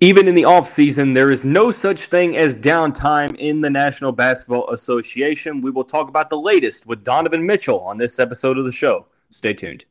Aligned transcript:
Even 0.00 0.28
in 0.28 0.36
the 0.36 0.42
offseason, 0.42 1.12
there 1.12 1.32
is 1.32 1.44
no 1.44 1.72
such 1.72 2.02
thing 2.02 2.36
as 2.36 2.56
downtime 2.56 3.34
in 3.34 3.60
the 3.60 3.68
National 3.68 4.12
Basketball 4.12 4.70
Association. 4.70 5.60
We 5.60 5.72
will 5.72 5.82
talk 5.82 6.08
about 6.08 6.30
the 6.30 6.38
latest 6.38 6.86
with 6.86 7.02
Donovan 7.02 7.44
Mitchell 7.44 7.80
on 7.80 7.98
this 7.98 8.20
episode 8.20 8.58
of 8.58 8.64
the 8.64 8.70
show. 8.70 9.06
Stay 9.30 9.54
tuned. 9.54 9.86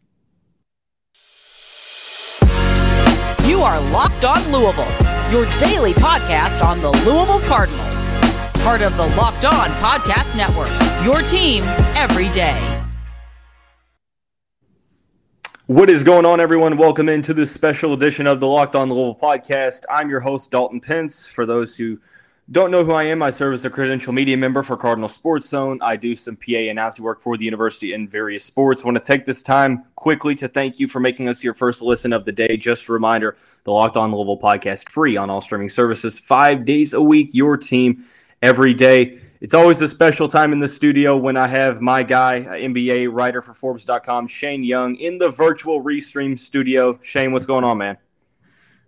You 3.46 3.62
are 3.62 3.82
Locked 3.92 4.24
On 4.24 4.42
Louisville, 4.50 4.92
your 5.30 5.46
daily 5.58 5.94
podcast 5.94 6.64
on 6.64 6.80
the 6.80 6.92
Louisville 7.06 7.42
Cardinals. 7.42 8.14
Part 8.64 8.82
of 8.82 8.96
the 8.96 9.08
Locked 9.18 9.44
On 9.44 9.70
Podcast 9.72 10.38
Network, 10.38 10.72
your 11.04 11.22
team 11.22 11.64
every 11.98 12.30
day. 12.30 12.77
What 15.68 15.90
is 15.90 16.02
going 16.02 16.26
on, 16.26 16.40
everyone? 16.40 16.78
Welcome 16.78 17.10
into 17.10 17.34
this 17.34 17.52
special 17.52 17.92
edition 17.92 18.26
of 18.26 18.40
the 18.40 18.48
Locked 18.48 18.74
On 18.74 18.88
Louisville 18.88 19.20
podcast. 19.22 19.84
I'm 19.90 20.10
your 20.10 20.22
host, 20.22 20.50
Dalton 20.50 20.80
Pence. 20.80 21.28
For 21.28 21.46
those 21.46 21.76
who 21.76 22.00
don't 22.50 22.72
know 22.72 22.86
who 22.86 22.94
I 22.94 23.04
am, 23.04 23.22
I 23.22 23.32
serve 23.32 23.54
as 23.54 23.66
a 23.66 23.70
credential 23.70 24.14
media 24.14 24.38
member 24.38 24.64
for 24.64 24.78
Cardinal 24.78 25.10
Sports 25.10 25.50
Zone. 25.50 25.78
I 25.82 25.98
do 25.98 26.16
some 26.16 26.38
PA 26.38 26.54
announcing 26.54 27.04
work 27.04 27.20
for 27.22 27.36
the 27.36 27.44
university 27.44 27.92
in 27.92 28.08
various 28.08 28.46
sports. 28.46 28.86
Want 28.86 28.96
to 28.96 29.04
take 29.04 29.26
this 29.26 29.44
time 29.44 29.84
quickly 29.96 30.36
to 30.36 30.48
thank 30.48 30.80
you 30.80 30.88
for 30.88 31.02
making 31.02 31.28
us 31.28 31.44
your 31.44 31.54
first 31.54 31.82
listen 31.82 32.14
of 32.14 32.24
the 32.24 32.32
day. 32.32 32.56
Just 32.56 32.88
a 32.88 32.94
reminder 32.94 33.36
the 33.66 33.72
Locked 33.72 33.98
On 33.98 34.10
Louisville 34.16 34.40
podcast 34.40 34.90
free 34.90 35.18
on 35.18 35.30
all 35.30 35.42
streaming 35.42 35.68
services, 35.68 36.18
five 36.18 36.64
days 36.64 36.94
a 36.94 37.02
week, 37.02 37.32
your 37.34 37.58
team 37.58 38.06
every 38.42 38.74
day. 38.74 39.20
It's 39.40 39.54
always 39.54 39.80
a 39.82 39.88
special 39.88 40.28
time 40.28 40.52
in 40.52 40.60
the 40.60 40.68
studio 40.68 41.16
when 41.16 41.38
I 41.38 41.48
have 41.48 41.80
my 41.80 42.02
guy, 42.02 42.42
NBA 42.42 43.14
writer 43.14 43.44
for 43.44 43.54
Forbes.com, 43.54 44.26
Shane 44.26 44.64
Young, 44.64 44.96
in 44.96 45.20
the 45.20 45.30
virtual 45.30 45.84
Restream 45.84 46.40
studio. 46.40 46.98
Shane, 47.04 47.32
what's 47.32 47.46
going 47.46 47.64
on, 47.64 47.78
man? 47.78 47.98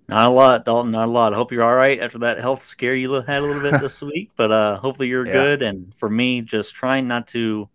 Not 0.07 0.25
a 0.25 0.29
lot, 0.31 0.65
Dalton. 0.65 0.91
Not 0.91 1.07
a 1.07 1.11
lot. 1.11 1.33
I 1.33 1.35
hope 1.35 1.51
you're 1.51 1.63
all 1.63 1.75
right 1.75 1.99
after 1.99 2.17
that 2.19 2.39
health 2.39 2.63
scare 2.63 2.95
you 2.95 3.13
had 3.13 3.43
a 3.43 3.45
little 3.45 3.61
bit 3.61 3.79
this 3.81 4.01
week. 4.01 4.31
But 4.35 4.51
uh, 4.51 4.77
hopefully 4.77 5.07
you're 5.07 5.27
yeah. 5.27 5.33
good. 5.33 5.61
And 5.61 5.93
for 5.95 6.09
me, 6.09 6.41
just 6.41 6.73
trying 6.73 7.07
not 7.07 7.27
to 7.27 7.69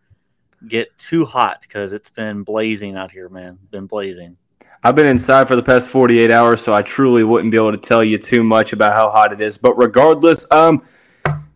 get 0.66 0.88
too 0.98 1.24
hot 1.24 1.60
because 1.60 1.92
it's 1.92 2.10
been 2.10 2.42
blazing 2.42 2.96
out 2.96 3.12
here, 3.12 3.28
man. 3.28 3.56
Been 3.70 3.86
blazing. 3.86 4.36
I've 4.82 4.96
been 4.96 5.06
inside 5.06 5.46
for 5.46 5.54
the 5.54 5.62
past 5.62 5.90
48 5.90 6.32
hours, 6.32 6.60
so 6.60 6.74
I 6.74 6.82
truly 6.82 7.22
wouldn't 7.22 7.52
be 7.52 7.56
able 7.56 7.70
to 7.70 7.78
tell 7.78 8.02
you 8.02 8.18
too 8.18 8.42
much 8.42 8.72
about 8.72 8.94
how 8.94 9.10
hot 9.10 9.32
it 9.32 9.40
is. 9.40 9.56
But 9.56 9.74
regardless, 9.76 10.50
um, 10.50 10.82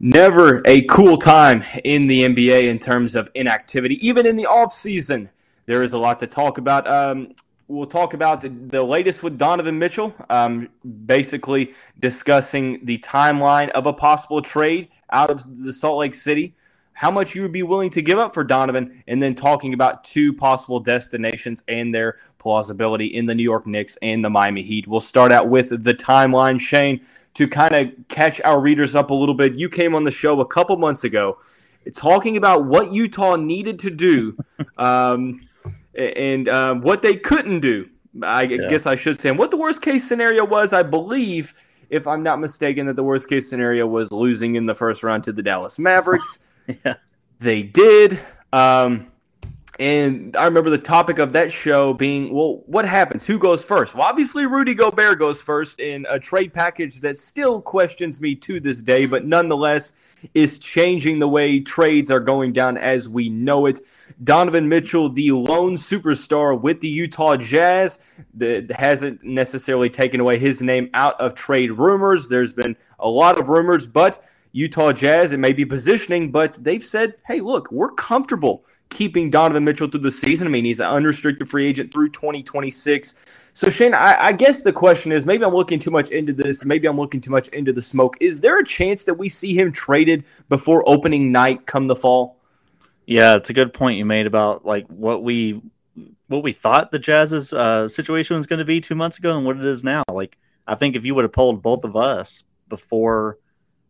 never 0.00 0.62
a 0.64 0.82
cool 0.82 1.16
time 1.16 1.64
in 1.84 2.06
the 2.06 2.22
NBA 2.22 2.68
in 2.68 2.78
terms 2.78 3.14
of 3.14 3.30
inactivity. 3.34 4.04
Even 4.06 4.26
in 4.26 4.36
the 4.36 4.46
off 4.46 4.72
season, 4.72 5.30
there 5.66 5.82
is 5.82 5.92
a 5.92 5.98
lot 5.98 6.18
to 6.20 6.26
talk 6.26 6.58
about. 6.58 6.86
Um, 6.88 7.34
we'll 7.66 7.86
talk 7.86 8.14
about 8.14 8.40
the 8.70 8.82
latest 8.82 9.22
with 9.22 9.38
Donovan 9.38 9.78
Mitchell, 9.78 10.14
um, 10.30 10.68
basically 11.06 11.74
discussing 11.98 12.84
the 12.84 12.98
timeline 12.98 13.68
of 13.70 13.86
a 13.86 13.92
possible 13.92 14.42
trade 14.42 14.88
out 15.10 15.30
of 15.30 15.64
the 15.64 15.72
Salt 15.72 15.98
Lake 15.98 16.14
City 16.14 16.54
how 16.98 17.12
much 17.12 17.32
you 17.36 17.42
would 17.42 17.52
be 17.52 17.62
willing 17.62 17.90
to 17.90 18.02
give 18.02 18.18
up 18.18 18.34
for 18.34 18.42
Donovan, 18.42 19.04
and 19.06 19.22
then 19.22 19.32
talking 19.32 19.72
about 19.72 20.02
two 20.02 20.32
possible 20.32 20.80
destinations 20.80 21.62
and 21.68 21.94
their 21.94 22.16
plausibility 22.38 23.06
in 23.06 23.26
the 23.26 23.34
New 23.34 23.42
York 23.42 23.66
Knicks 23.66 23.98
and 24.02 24.24
the 24.24 24.30
Miami 24.30 24.62
Heat. 24.62 24.86
We'll 24.86 25.00
start 25.00 25.32
out 25.32 25.48
with 25.48 25.84
the 25.84 25.94
timeline, 25.94 26.60
Shane, 26.60 27.00
to 27.34 27.46
kind 27.48 27.74
of 27.74 27.92
catch 28.08 28.40
our 28.42 28.60
readers 28.60 28.94
up 28.94 29.10
a 29.10 29.14
little 29.14 29.34
bit. 29.34 29.54
You 29.54 29.68
came 29.68 29.94
on 29.94 30.04
the 30.04 30.10
show 30.10 30.40
a 30.40 30.46
couple 30.46 30.76
months 30.76 31.04
ago 31.04 31.38
talking 31.94 32.36
about 32.36 32.66
what 32.66 32.92
Utah 32.92 33.36
needed 33.36 33.78
to 33.80 33.90
do 33.90 34.36
um, 34.78 35.40
and 35.94 36.48
um, 36.48 36.80
what 36.80 37.02
they 37.02 37.16
couldn't 37.16 37.60
do. 37.60 37.88
I 38.22 38.42
yeah. 38.42 38.68
guess 38.68 38.86
I 38.86 38.94
should 38.94 39.20
say, 39.20 39.28
and 39.28 39.38
what 39.38 39.50
the 39.50 39.56
worst 39.56 39.82
case 39.82 40.06
scenario 40.08 40.44
was, 40.44 40.72
I 40.72 40.82
believe, 40.82 41.54
if 41.90 42.06
I'm 42.06 42.22
not 42.22 42.40
mistaken, 42.40 42.86
that 42.86 42.96
the 42.96 43.04
worst 43.04 43.28
case 43.28 43.48
scenario 43.48 43.86
was 43.86 44.12
losing 44.12 44.56
in 44.56 44.66
the 44.66 44.74
first 44.74 45.02
round 45.02 45.24
to 45.24 45.32
the 45.32 45.42
Dallas 45.42 45.78
Mavericks. 45.78 46.40
Yeah. 46.84 46.96
They 47.40 47.62
did. 47.62 48.20
Um, 48.52 49.10
and 49.78 50.36
I 50.36 50.44
remember 50.44 50.70
the 50.70 50.78
topic 50.78 51.20
of 51.20 51.32
that 51.34 51.52
show 51.52 51.94
being, 51.94 52.34
well, 52.34 52.62
what 52.66 52.84
happens? 52.84 53.24
Who 53.24 53.38
goes 53.38 53.64
first? 53.64 53.94
Well, 53.94 54.06
obviously, 54.06 54.44
Rudy 54.44 54.74
Gobert 54.74 55.20
goes 55.20 55.40
first 55.40 55.78
in 55.78 56.04
a 56.10 56.18
trade 56.18 56.52
package 56.52 57.00
that 57.00 57.16
still 57.16 57.62
questions 57.62 58.20
me 58.20 58.34
to 58.36 58.58
this 58.58 58.82
day, 58.82 59.06
but 59.06 59.24
nonetheless 59.24 59.92
is 60.34 60.58
changing 60.58 61.20
the 61.20 61.28
way 61.28 61.60
trades 61.60 62.10
are 62.10 62.18
going 62.18 62.52
down 62.52 62.76
as 62.76 63.08
we 63.08 63.28
know 63.28 63.66
it. 63.66 63.80
Donovan 64.24 64.68
Mitchell, 64.68 65.10
the 65.10 65.30
lone 65.30 65.76
superstar 65.76 66.60
with 66.60 66.80
the 66.80 66.88
Utah 66.88 67.36
Jazz, 67.36 68.00
that 68.34 68.72
hasn't 68.72 69.22
necessarily 69.22 69.88
taken 69.88 70.18
away 70.18 70.38
his 70.38 70.60
name 70.60 70.90
out 70.94 71.20
of 71.20 71.36
trade 71.36 71.70
rumors. 71.70 72.28
There's 72.28 72.52
been 72.52 72.76
a 72.98 73.08
lot 73.08 73.38
of 73.38 73.48
rumors, 73.48 73.86
but 73.86 74.24
Utah 74.50 74.92
Jazz, 74.92 75.32
it 75.32 75.38
may 75.38 75.52
be 75.52 75.64
positioning, 75.64 76.32
but 76.32 76.54
they've 76.54 76.84
said, 76.84 77.14
hey, 77.28 77.40
look, 77.40 77.70
we're 77.70 77.92
comfortable 77.92 78.64
keeping 78.90 79.30
Donovan 79.30 79.64
Mitchell 79.64 79.88
through 79.88 80.00
the 80.00 80.10
season. 80.10 80.46
I 80.46 80.50
mean, 80.50 80.64
he's 80.64 80.80
an 80.80 80.86
unrestricted 80.86 81.48
free 81.48 81.66
agent 81.66 81.92
through 81.92 82.10
2026. 82.10 83.50
So, 83.52 83.68
Shane, 83.70 83.94
I, 83.94 84.26
I, 84.26 84.32
guess 84.32 84.62
the 84.62 84.72
question 84.72 85.12
is 85.12 85.26
maybe 85.26 85.44
I'm 85.44 85.54
looking 85.54 85.78
too 85.78 85.90
much 85.90 86.10
into 86.10 86.32
this. 86.32 86.64
Maybe 86.64 86.86
I'm 86.86 86.96
looking 86.96 87.20
too 87.20 87.30
much 87.30 87.48
into 87.48 87.72
the 87.72 87.82
smoke. 87.82 88.16
Is 88.20 88.40
there 88.40 88.58
a 88.58 88.64
chance 88.64 89.04
that 89.04 89.14
we 89.14 89.28
see 89.28 89.54
him 89.54 89.72
traded 89.72 90.24
before 90.48 90.88
opening 90.88 91.32
night 91.32 91.66
come 91.66 91.86
the 91.86 91.96
fall? 91.96 92.36
Yeah, 93.06 93.36
it's 93.36 93.50
a 93.50 93.54
good 93.54 93.72
point 93.72 93.98
you 93.98 94.04
made 94.04 94.26
about 94.26 94.64
like 94.64 94.86
what 94.88 95.22
we 95.22 95.62
what 96.28 96.42
we 96.42 96.52
thought 96.52 96.90
the 96.90 96.98
Jazz's 96.98 97.52
uh, 97.52 97.88
situation 97.88 98.36
was 98.36 98.46
going 98.46 98.58
to 98.58 98.64
be 98.64 98.80
two 98.80 98.94
months 98.94 99.18
ago 99.18 99.36
and 99.36 99.46
what 99.46 99.56
it 99.56 99.64
is 99.64 99.82
now. 99.82 100.02
Like, 100.12 100.36
I 100.66 100.74
think 100.74 100.94
if 100.94 101.04
you 101.04 101.14
would 101.14 101.24
have 101.24 101.32
polled 101.32 101.62
both 101.62 101.84
of 101.84 101.96
us 101.96 102.44
before 102.68 103.38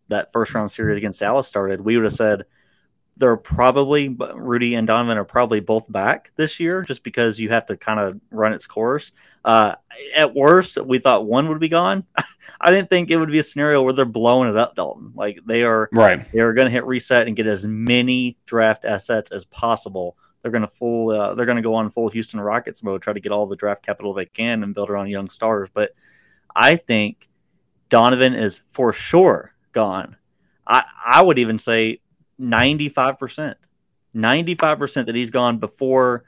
that 0.09 0.33
first 0.33 0.55
round 0.55 0.71
series 0.71 0.97
against 0.97 1.21
Dallas 1.21 1.47
started, 1.47 1.81
we 1.81 1.97
would 1.97 2.05
have 2.05 2.15
said 2.15 2.45
they're 3.19 3.37
probably 3.37 4.09
Rudy 4.09 4.77
and 4.77 4.87
Donovan 4.87 5.19
are 5.19 5.25
probably 5.25 5.61
both 5.61 5.91
back 5.91 6.31
this 6.37 6.61
year, 6.61 6.83
just 6.83 7.03
because 7.03 7.39
you 7.39 7.49
have 7.51 7.67
to 7.67 7.77
kind 7.77 7.99
of 7.99 8.21
run 8.31 8.53
its 8.53 8.67
course. 8.67 9.13
Uh, 9.45 9.75
at 10.17 10.35
worst, 10.35 10.79
we 10.79 10.99
thought 10.99 11.27
one 11.27 11.49
would 11.49 11.59
be 11.59 11.69
gone. 11.69 12.05
I 12.61 12.71
didn't 12.71 12.89
think 12.89 13.11
it 13.11 13.17
would 13.17 13.31
be 13.31 13.41
a 13.41 13.43
scenario 13.43 13.83
where 13.83 13.93
they're 13.93 14.05
blowing 14.05 14.49
it 14.49 14.57
up, 14.57 14.77
Dalton. 14.77 15.13
Like 15.15 15.41
they 15.45 15.65
are, 15.65 15.89
right? 15.93 16.31
They 16.33 16.41
are 16.41 16.53
going 16.53 16.67
to 16.67 16.71
hit 16.71 16.87
reset 16.87 17.27
and 17.27 17.37
get 17.37 17.47
as 17.47 17.67
many 17.67 18.37
draft 18.47 18.85
assets 18.85 19.33
as 19.33 19.45
possible. 19.45 20.17
They're 20.43 20.53
going 20.53 20.63
to 20.63 20.69
full. 20.69 21.11
Uh, 21.11 21.35
they're 21.35 21.47
going 21.47 21.57
to 21.57 21.63
go 21.63 21.75
on 21.75 21.91
full 21.91 22.09
Houston 22.09 22.41
Rockets 22.41 22.83
mode, 22.83 23.03
try 23.03 23.13
to 23.13 23.21
get 23.21 23.33
all 23.33 23.47
the 23.47 23.57
draft 23.57 23.85
capital 23.85 24.15
they 24.15 24.27
can 24.27 24.63
and 24.63 24.75
build 24.75 24.91
around 24.91 25.09
young 25.09 25.29
stars. 25.29 25.69
But 25.73 25.91
I 26.55 26.77
think 26.77 27.29
Donovan 27.89 28.35
is 28.35 28.61
for 28.71 28.93
sure 28.93 29.53
gone. 29.73 30.17
I, 30.67 30.85
I 31.05 31.23
would 31.23 31.39
even 31.39 31.59
say 31.59 32.01
95%. 32.41 33.55
95% 34.15 35.07
that 35.07 35.15
he's 35.15 35.31
gone 35.31 35.59
before 35.59 36.25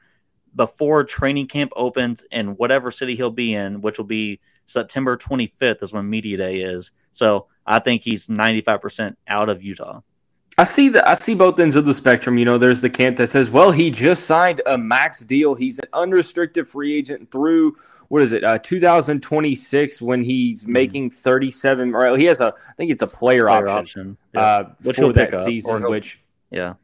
before 0.57 1.05
training 1.05 1.47
camp 1.47 1.73
opens 1.77 2.25
in 2.33 2.49
whatever 2.57 2.91
city 2.91 3.15
he'll 3.15 3.31
be 3.31 3.55
in, 3.55 3.81
which 3.81 3.99
will 3.99 4.05
be 4.05 4.41
September 4.67 5.17
25th 5.17 5.83
is 5.83 5.93
when 5.93 6.11
media 6.11 6.37
day 6.37 6.57
is. 6.57 6.91
So 7.13 7.47
I 7.67 7.79
think 7.79 8.03
he's 8.03 8.27
95% 8.27 9.15
out 9.29 9.49
of 9.49 9.63
Utah. 9.63 10.01
I 10.59 10.65
see 10.65 10.91
the 10.91 11.09
I 11.09 11.15
see 11.15 11.35
both 11.35 11.59
ends 11.59 11.77
of 11.77 11.87
the 11.87 11.95
spectrum. 11.95 12.37
You 12.37 12.45
know, 12.45 12.59
there's 12.59 12.83
the 12.83 12.91
camp 12.91 13.17
that 13.17 13.29
says, 13.29 13.49
well, 13.49 13.71
he 13.71 13.91
just 13.91 14.25
signed 14.25 14.61
a 14.67 14.77
max 14.77 15.21
deal. 15.21 15.55
He's 15.55 15.79
an 15.79 15.89
unrestricted 15.93 16.69
free 16.69 16.95
agent 16.95 17.31
through 17.31 17.77
what 18.11 18.23
is 18.23 18.33
it, 18.33 18.43
uh, 18.43 18.59
2026 18.59 20.03
when 20.03 20.25
he's 20.25 20.63
mm-hmm. 20.63 20.73
making 20.73 21.11
37 21.13 21.95
or 21.95 22.19
he 22.19 22.25
has 22.25 22.41
a 22.41 22.53
I 22.69 22.73
think 22.73 22.91
it's 22.91 23.03
a 23.03 23.07
player, 23.07 23.47
player 23.47 23.69
option, 23.69 23.79
option. 23.79 24.17
Yeah. 24.35 24.41
Uh, 24.41 24.71
which 24.83 24.97
for 24.97 25.13
that 25.13 25.33
season, 25.33 25.85
which 25.85 26.21
yeah. 26.51 26.75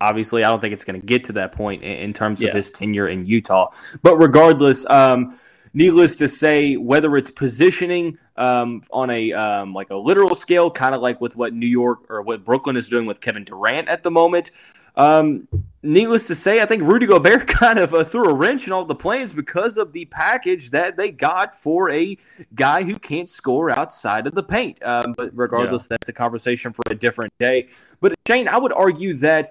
Obviously, 0.00 0.44
I 0.44 0.50
don't 0.50 0.60
think 0.60 0.74
it's 0.74 0.84
going 0.84 1.00
to 1.00 1.06
get 1.06 1.24
to 1.24 1.32
that 1.34 1.52
point 1.52 1.82
in, 1.82 1.96
in 1.96 2.12
terms 2.12 2.40
yeah. 2.42 2.50
of 2.50 2.54
his 2.54 2.70
tenure 2.70 3.08
in 3.08 3.24
Utah. 3.24 3.70
But 4.02 4.18
regardless, 4.18 4.88
um, 4.90 5.36
needless 5.72 6.18
to 6.18 6.28
say, 6.28 6.76
whether 6.76 7.16
it's 7.16 7.30
positioning 7.30 8.18
um, 8.36 8.82
on 8.92 9.10
a 9.10 9.32
um, 9.32 9.72
like 9.72 9.90
a 9.90 9.96
literal 9.96 10.34
scale, 10.34 10.70
kind 10.70 10.94
of 10.94 11.00
like 11.00 11.20
with 11.20 11.34
what 11.34 11.54
New 11.54 11.66
York 11.66 12.10
or 12.10 12.22
what 12.22 12.44
Brooklyn 12.44 12.76
is 12.76 12.88
doing 12.88 13.06
with 13.06 13.20
Kevin 13.20 13.42
Durant 13.42 13.88
at 13.88 14.02
the 14.02 14.10
moment, 14.10 14.50
um, 14.96 15.46
needless 15.82 16.26
to 16.28 16.34
say, 16.34 16.60
I 16.60 16.66
think 16.66 16.82
Rudy 16.82 17.06
Gobert 17.06 17.46
kind 17.46 17.78
of 17.78 17.94
uh, 17.94 18.04
threw 18.04 18.24
a 18.24 18.34
wrench 18.34 18.66
in 18.66 18.72
all 18.72 18.84
the 18.84 18.94
plans 18.94 19.32
because 19.32 19.76
of 19.76 19.92
the 19.92 20.04
package 20.06 20.70
that 20.70 20.96
they 20.96 21.10
got 21.10 21.54
for 21.54 21.90
a 21.90 22.16
guy 22.54 22.82
who 22.82 22.98
can't 22.98 23.28
score 23.28 23.70
outside 23.70 24.26
of 24.26 24.34
the 24.34 24.42
paint. 24.42 24.82
Um, 24.82 25.14
but 25.16 25.30
regardless, 25.34 25.84
yeah. 25.84 25.88
that's 25.90 26.08
a 26.08 26.12
conversation 26.12 26.72
for 26.72 26.82
a 26.90 26.94
different 26.94 27.32
day. 27.38 27.68
But 28.00 28.14
Shane, 28.26 28.48
I 28.48 28.58
would 28.58 28.72
argue 28.72 29.14
that 29.14 29.50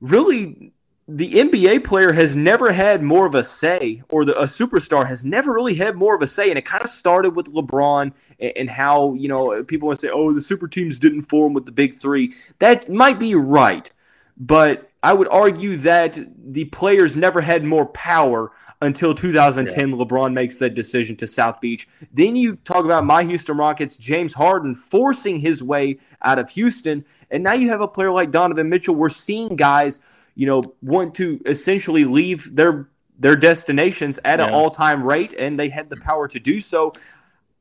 really 0.00 0.72
the 1.06 1.34
NBA 1.34 1.84
player 1.84 2.12
has 2.12 2.34
never 2.34 2.72
had 2.72 3.02
more 3.02 3.26
of 3.26 3.34
a 3.34 3.44
say, 3.44 4.02
or 4.08 4.24
the, 4.24 4.38
a 4.40 4.44
superstar 4.44 5.06
has 5.06 5.24
never 5.24 5.52
really 5.52 5.74
had 5.74 5.96
more 5.96 6.14
of 6.14 6.22
a 6.22 6.26
say. 6.26 6.48
And 6.48 6.58
it 6.58 6.64
kind 6.64 6.82
of 6.82 6.88
started 6.88 7.30
with 7.30 7.52
LeBron 7.52 8.12
and, 8.40 8.52
and 8.56 8.70
how, 8.70 9.12
you 9.14 9.28
know, 9.28 9.62
people 9.64 9.88
want 9.88 10.00
to 10.00 10.06
say, 10.06 10.12
oh, 10.12 10.32
the 10.32 10.40
super 10.40 10.66
teams 10.66 10.98
didn't 10.98 11.22
form 11.22 11.52
with 11.52 11.66
the 11.66 11.72
big 11.72 11.94
three. 11.94 12.32
That 12.58 12.88
might 12.88 13.18
be 13.18 13.34
right. 13.34 13.90
But 14.36 14.90
I 15.02 15.12
would 15.12 15.28
argue 15.28 15.76
that 15.78 16.18
the 16.52 16.64
players 16.66 17.16
never 17.16 17.40
had 17.40 17.64
more 17.64 17.86
power 17.86 18.50
until 18.80 19.14
2010. 19.14 19.88
Yeah. 19.88 19.96
LeBron 19.96 20.32
makes 20.32 20.58
that 20.58 20.74
decision 20.74 21.16
to 21.16 21.26
South 21.26 21.60
Beach. 21.60 21.88
Then 22.12 22.36
you 22.36 22.56
talk 22.56 22.84
about 22.84 23.04
my 23.04 23.24
Houston 23.24 23.56
Rockets, 23.56 23.96
James 23.96 24.34
Harden 24.34 24.74
forcing 24.74 25.40
his 25.40 25.62
way 25.62 25.98
out 26.22 26.38
of 26.38 26.50
Houston. 26.50 27.04
And 27.30 27.42
now 27.42 27.52
you 27.52 27.68
have 27.70 27.80
a 27.80 27.88
player 27.88 28.10
like 28.10 28.30
Donovan 28.30 28.68
Mitchell. 28.68 28.94
We're 28.94 29.08
seeing 29.08 29.56
guys, 29.56 30.00
you 30.34 30.46
know, 30.46 30.74
want 30.82 31.14
to 31.16 31.40
essentially 31.46 32.04
leave 32.04 32.54
their 32.54 32.88
their 33.16 33.36
destinations 33.36 34.18
at 34.24 34.40
yeah. 34.40 34.48
an 34.48 34.54
all 34.54 34.70
time 34.70 35.04
rate, 35.04 35.34
and 35.38 35.58
they 35.58 35.68
had 35.68 35.88
the 35.88 35.96
power 35.96 36.26
to 36.26 36.40
do 36.40 36.60
so. 36.60 36.92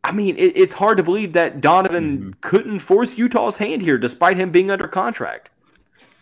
I 0.04 0.12
mean, 0.12 0.36
it, 0.36 0.58
it's 0.58 0.74
hard 0.74 0.98
to 0.98 1.04
believe 1.04 1.34
that 1.34 1.62
Donovan 1.62 2.18
mm-hmm. 2.18 2.30
couldn't 2.42 2.80
force 2.80 3.18
Utah's 3.18 3.58
hand 3.58 3.82
here, 3.82 3.98
despite 3.98 4.38
him 4.38 4.50
being 4.52 4.72
under 4.72 4.88
contract. 4.88 5.52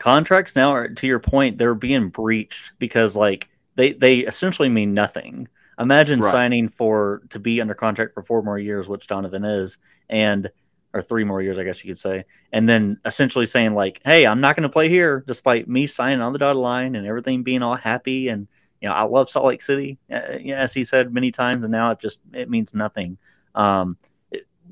Contracts 0.02 0.56
now, 0.56 0.72
are, 0.74 0.88
to 0.88 1.06
your 1.06 1.20
point, 1.20 1.60
they're 1.60 1.76
being 1.76 2.10
breached 2.10 2.72
because, 2.80 3.16
like, 3.16 3.50
they 3.76 3.94
they 3.94 4.18
essentially 4.22 4.68
mean 4.68 4.96
nothing. 4.96 5.48
Imagine 5.78 6.22
right. 6.22 6.32
signing 6.32 6.70
for 6.70 7.22
to 7.30 7.38
be 7.38 7.62
under 7.62 7.76
contract 7.76 8.16
for 8.16 8.24
four 8.24 8.42
more 8.42 8.58
years, 8.58 8.90
which 8.90 9.06
Donovan 9.06 9.46
is, 9.46 9.78
and 10.10 10.50
or 10.96 11.04
three 11.04 11.24
more 11.24 11.44
years, 11.44 11.60
I 11.60 11.64
guess 11.64 11.84
you 11.84 11.92
could 11.92 12.00
say, 12.00 12.26
and 12.52 12.68
then 12.68 13.00
essentially 13.06 13.46
saying 13.46 13.76
like, 13.76 14.02
"Hey, 14.04 14.26
I'm 14.26 14.42
not 14.42 14.56
going 14.56 14.64
to 14.64 14.70
play 14.70 14.90
here," 14.90 15.24
despite 15.28 15.70
me 15.70 15.86
signing 15.86 16.20
on 16.20 16.34
the 16.34 16.40
dotted 16.40 16.60
line 16.60 16.96
and 16.96 17.06
everything 17.06 17.44
being 17.44 17.62
all 17.62 17.76
happy 17.76 18.30
and 18.30 18.48
you 18.82 18.90
know, 18.90 18.96
I 18.96 19.04
love 19.04 19.30
Salt 19.30 19.46
Lake 19.46 19.62
City, 19.62 20.00
uh, 20.12 20.16
as 20.16 20.74
he 20.74 20.84
said 20.84 21.14
many 21.14 21.30
times, 21.30 21.64
and 21.64 21.72
now 21.72 21.92
it 21.92 22.00
just 22.00 22.22
it 22.34 22.50
means 22.50 22.74
nothing. 22.74 23.20
Um, 23.54 23.98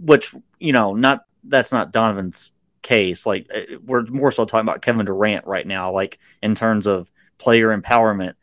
which 0.02 0.34
you 0.58 0.74
know, 0.74 0.96
not 0.96 1.26
that's 1.44 1.72
not 1.72 1.92
Donovan's 1.92 2.52
case. 2.82 3.26
Like 3.26 3.48
uh, 3.54 3.78
we're 3.86 4.04
more 4.04 4.32
so 4.32 4.46
talking 4.46 4.68
about 4.68 4.82
Kevin 4.82 5.06
Durant 5.06 5.46
right 5.46 5.66
now. 5.66 5.92
Like 5.92 6.20
in 6.42 6.56
terms 6.56 6.88
of 6.88 7.12
player 7.38 7.76
empowerment, 7.76 8.34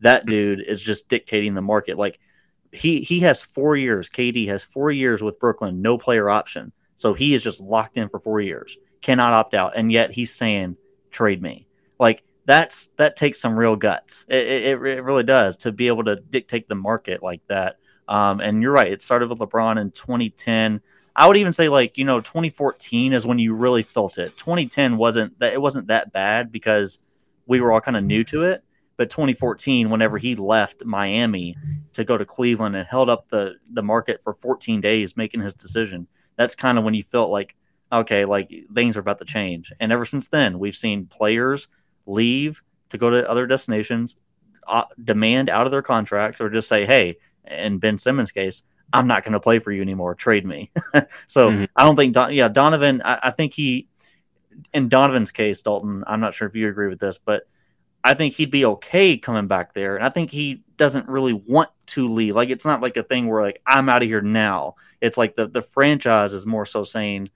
that 0.00 0.26
dude 0.26 0.60
is 0.60 0.82
just 0.82 1.08
dictating 1.08 1.54
the 1.54 1.62
market. 1.62 1.98
Like 1.98 2.18
he 2.72 3.00
he 3.00 3.20
has 3.20 3.42
four 3.42 3.76
years. 3.76 4.08
KD 4.08 4.48
has 4.48 4.64
four 4.64 4.90
years 4.90 5.22
with 5.22 5.40
Brooklyn, 5.40 5.82
no 5.82 5.98
player 5.98 6.28
option. 6.28 6.72
So 6.96 7.12
he 7.14 7.34
is 7.34 7.42
just 7.42 7.60
locked 7.60 7.96
in 7.96 8.08
for 8.08 8.18
four 8.18 8.40
years, 8.40 8.76
cannot 9.02 9.32
opt 9.32 9.54
out, 9.54 9.72
and 9.76 9.92
yet 9.92 10.10
he's 10.12 10.34
saying 10.34 10.76
trade 11.10 11.42
me. 11.42 11.66
Like 11.98 12.22
that's 12.46 12.90
that 12.96 13.16
takes 13.16 13.40
some 13.40 13.58
real 13.58 13.76
guts. 13.76 14.24
It, 14.28 14.46
it, 14.46 14.82
it 14.82 15.02
really 15.02 15.24
does 15.24 15.56
to 15.58 15.72
be 15.72 15.88
able 15.88 16.04
to 16.04 16.16
dictate 16.16 16.68
the 16.68 16.74
market 16.74 17.22
like 17.22 17.42
that. 17.48 17.76
Um, 18.08 18.40
and 18.40 18.62
you're 18.62 18.72
right. 18.72 18.92
It 18.92 19.02
started 19.02 19.28
with 19.28 19.40
LeBron 19.40 19.80
in 19.80 19.90
2010. 19.90 20.80
I 21.18 21.26
would 21.26 21.38
even 21.38 21.54
say 21.54 21.70
like 21.70 21.96
you 21.96 22.04
know 22.04 22.20
2014 22.20 23.14
is 23.14 23.26
when 23.26 23.38
you 23.38 23.54
really 23.54 23.82
felt 23.82 24.18
it. 24.18 24.36
2010 24.36 24.98
wasn't 24.98 25.38
that 25.38 25.54
it 25.54 25.60
wasn't 25.60 25.86
that 25.86 26.12
bad 26.12 26.52
because 26.52 26.98
we 27.46 27.60
were 27.60 27.72
all 27.72 27.80
kind 27.80 27.96
of 27.96 28.04
new 28.04 28.22
to 28.24 28.44
it. 28.44 28.62
But 28.98 29.10
2014, 29.10 29.90
whenever 29.90 30.16
he 30.16 30.36
left 30.36 30.84
Miami 30.84 31.54
to 31.94 32.04
go 32.04 32.16
to 32.16 32.24
Cleveland 32.24 32.76
and 32.76 32.86
held 32.86 33.08
up 33.08 33.28
the 33.30 33.54
the 33.70 33.82
market 33.82 34.22
for 34.22 34.34
14 34.34 34.80
days 34.82 35.16
making 35.16 35.40
his 35.40 35.54
decision, 35.54 36.06
that's 36.36 36.54
kind 36.54 36.76
of 36.76 36.84
when 36.84 36.94
you 36.94 37.02
felt 37.02 37.30
like 37.30 37.56
okay, 37.92 38.24
like 38.24 38.52
things 38.74 38.96
are 38.96 39.00
about 39.00 39.18
to 39.18 39.24
change. 39.24 39.72
And 39.80 39.92
ever 39.92 40.04
since 40.04 40.28
then, 40.28 40.58
we've 40.58 40.76
seen 40.76 41.06
players 41.06 41.68
leave 42.04 42.62
to 42.90 42.98
go 42.98 43.10
to 43.10 43.28
other 43.28 43.46
destinations, 43.46 44.16
uh, 44.66 44.84
demand 45.02 45.48
out 45.48 45.66
of 45.66 45.72
their 45.72 45.82
contracts, 45.82 46.40
or 46.40 46.50
just 46.50 46.68
say, 46.68 46.84
hey, 46.84 47.16
in 47.46 47.78
Ben 47.78 47.96
Simmons' 47.96 48.32
case, 48.32 48.64
I'm 48.92 49.06
not 49.06 49.24
going 49.24 49.32
to 49.32 49.40
play 49.40 49.58
for 49.58 49.72
you 49.72 49.82
anymore. 49.82 50.14
Trade 50.14 50.46
me. 50.46 50.70
so 51.26 51.50
mm-hmm. 51.50 51.64
I 51.74 51.84
don't 51.84 51.96
think, 51.96 52.14
Don- 52.14 52.32
yeah, 52.32 52.48
Donovan, 52.48 53.02
I, 53.04 53.18
I 53.24 53.30
think 53.30 53.52
he, 53.52 53.88
in 54.72 54.88
Donovan's 54.88 55.32
case, 55.32 55.60
Dalton, 55.62 56.04
I'm 56.06 56.20
not 56.20 56.34
sure 56.34 56.48
if 56.48 56.54
you 56.54 56.68
agree 56.68 56.88
with 56.88 57.00
this, 57.00 57.18
but 57.18 57.46
I 58.06 58.14
think 58.14 58.34
he'd 58.34 58.52
be 58.52 58.64
okay 58.64 59.16
coming 59.18 59.48
back 59.48 59.74
there. 59.74 59.96
And 59.96 60.04
I 60.04 60.10
think 60.10 60.30
he 60.30 60.62
doesn't 60.76 61.08
really 61.08 61.32
want 61.32 61.70
to 61.86 62.08
leave. 62.08 62.36
Like 62.36 62.50
it's 62.50 62.64
not 62.64 62.80
like 62.80 62.96
a 62.96 63.02
thing 63.02 63.26
where 63.26 63.42
like 63.42 63.60
I'm 63.66 63.88
out 63.88 64.02
of 64.02 64.08
here 64.08 64.20
now. 64.20 64.76
It's 65.00 65.18
like 65.18 65.34
the 65.34 65.48
the 65.48 65.62
franchise 65.62 66.32
is 66.32 66.46
more 66.46 66.64
so 66.64 66.84
saying, 66.84 67.30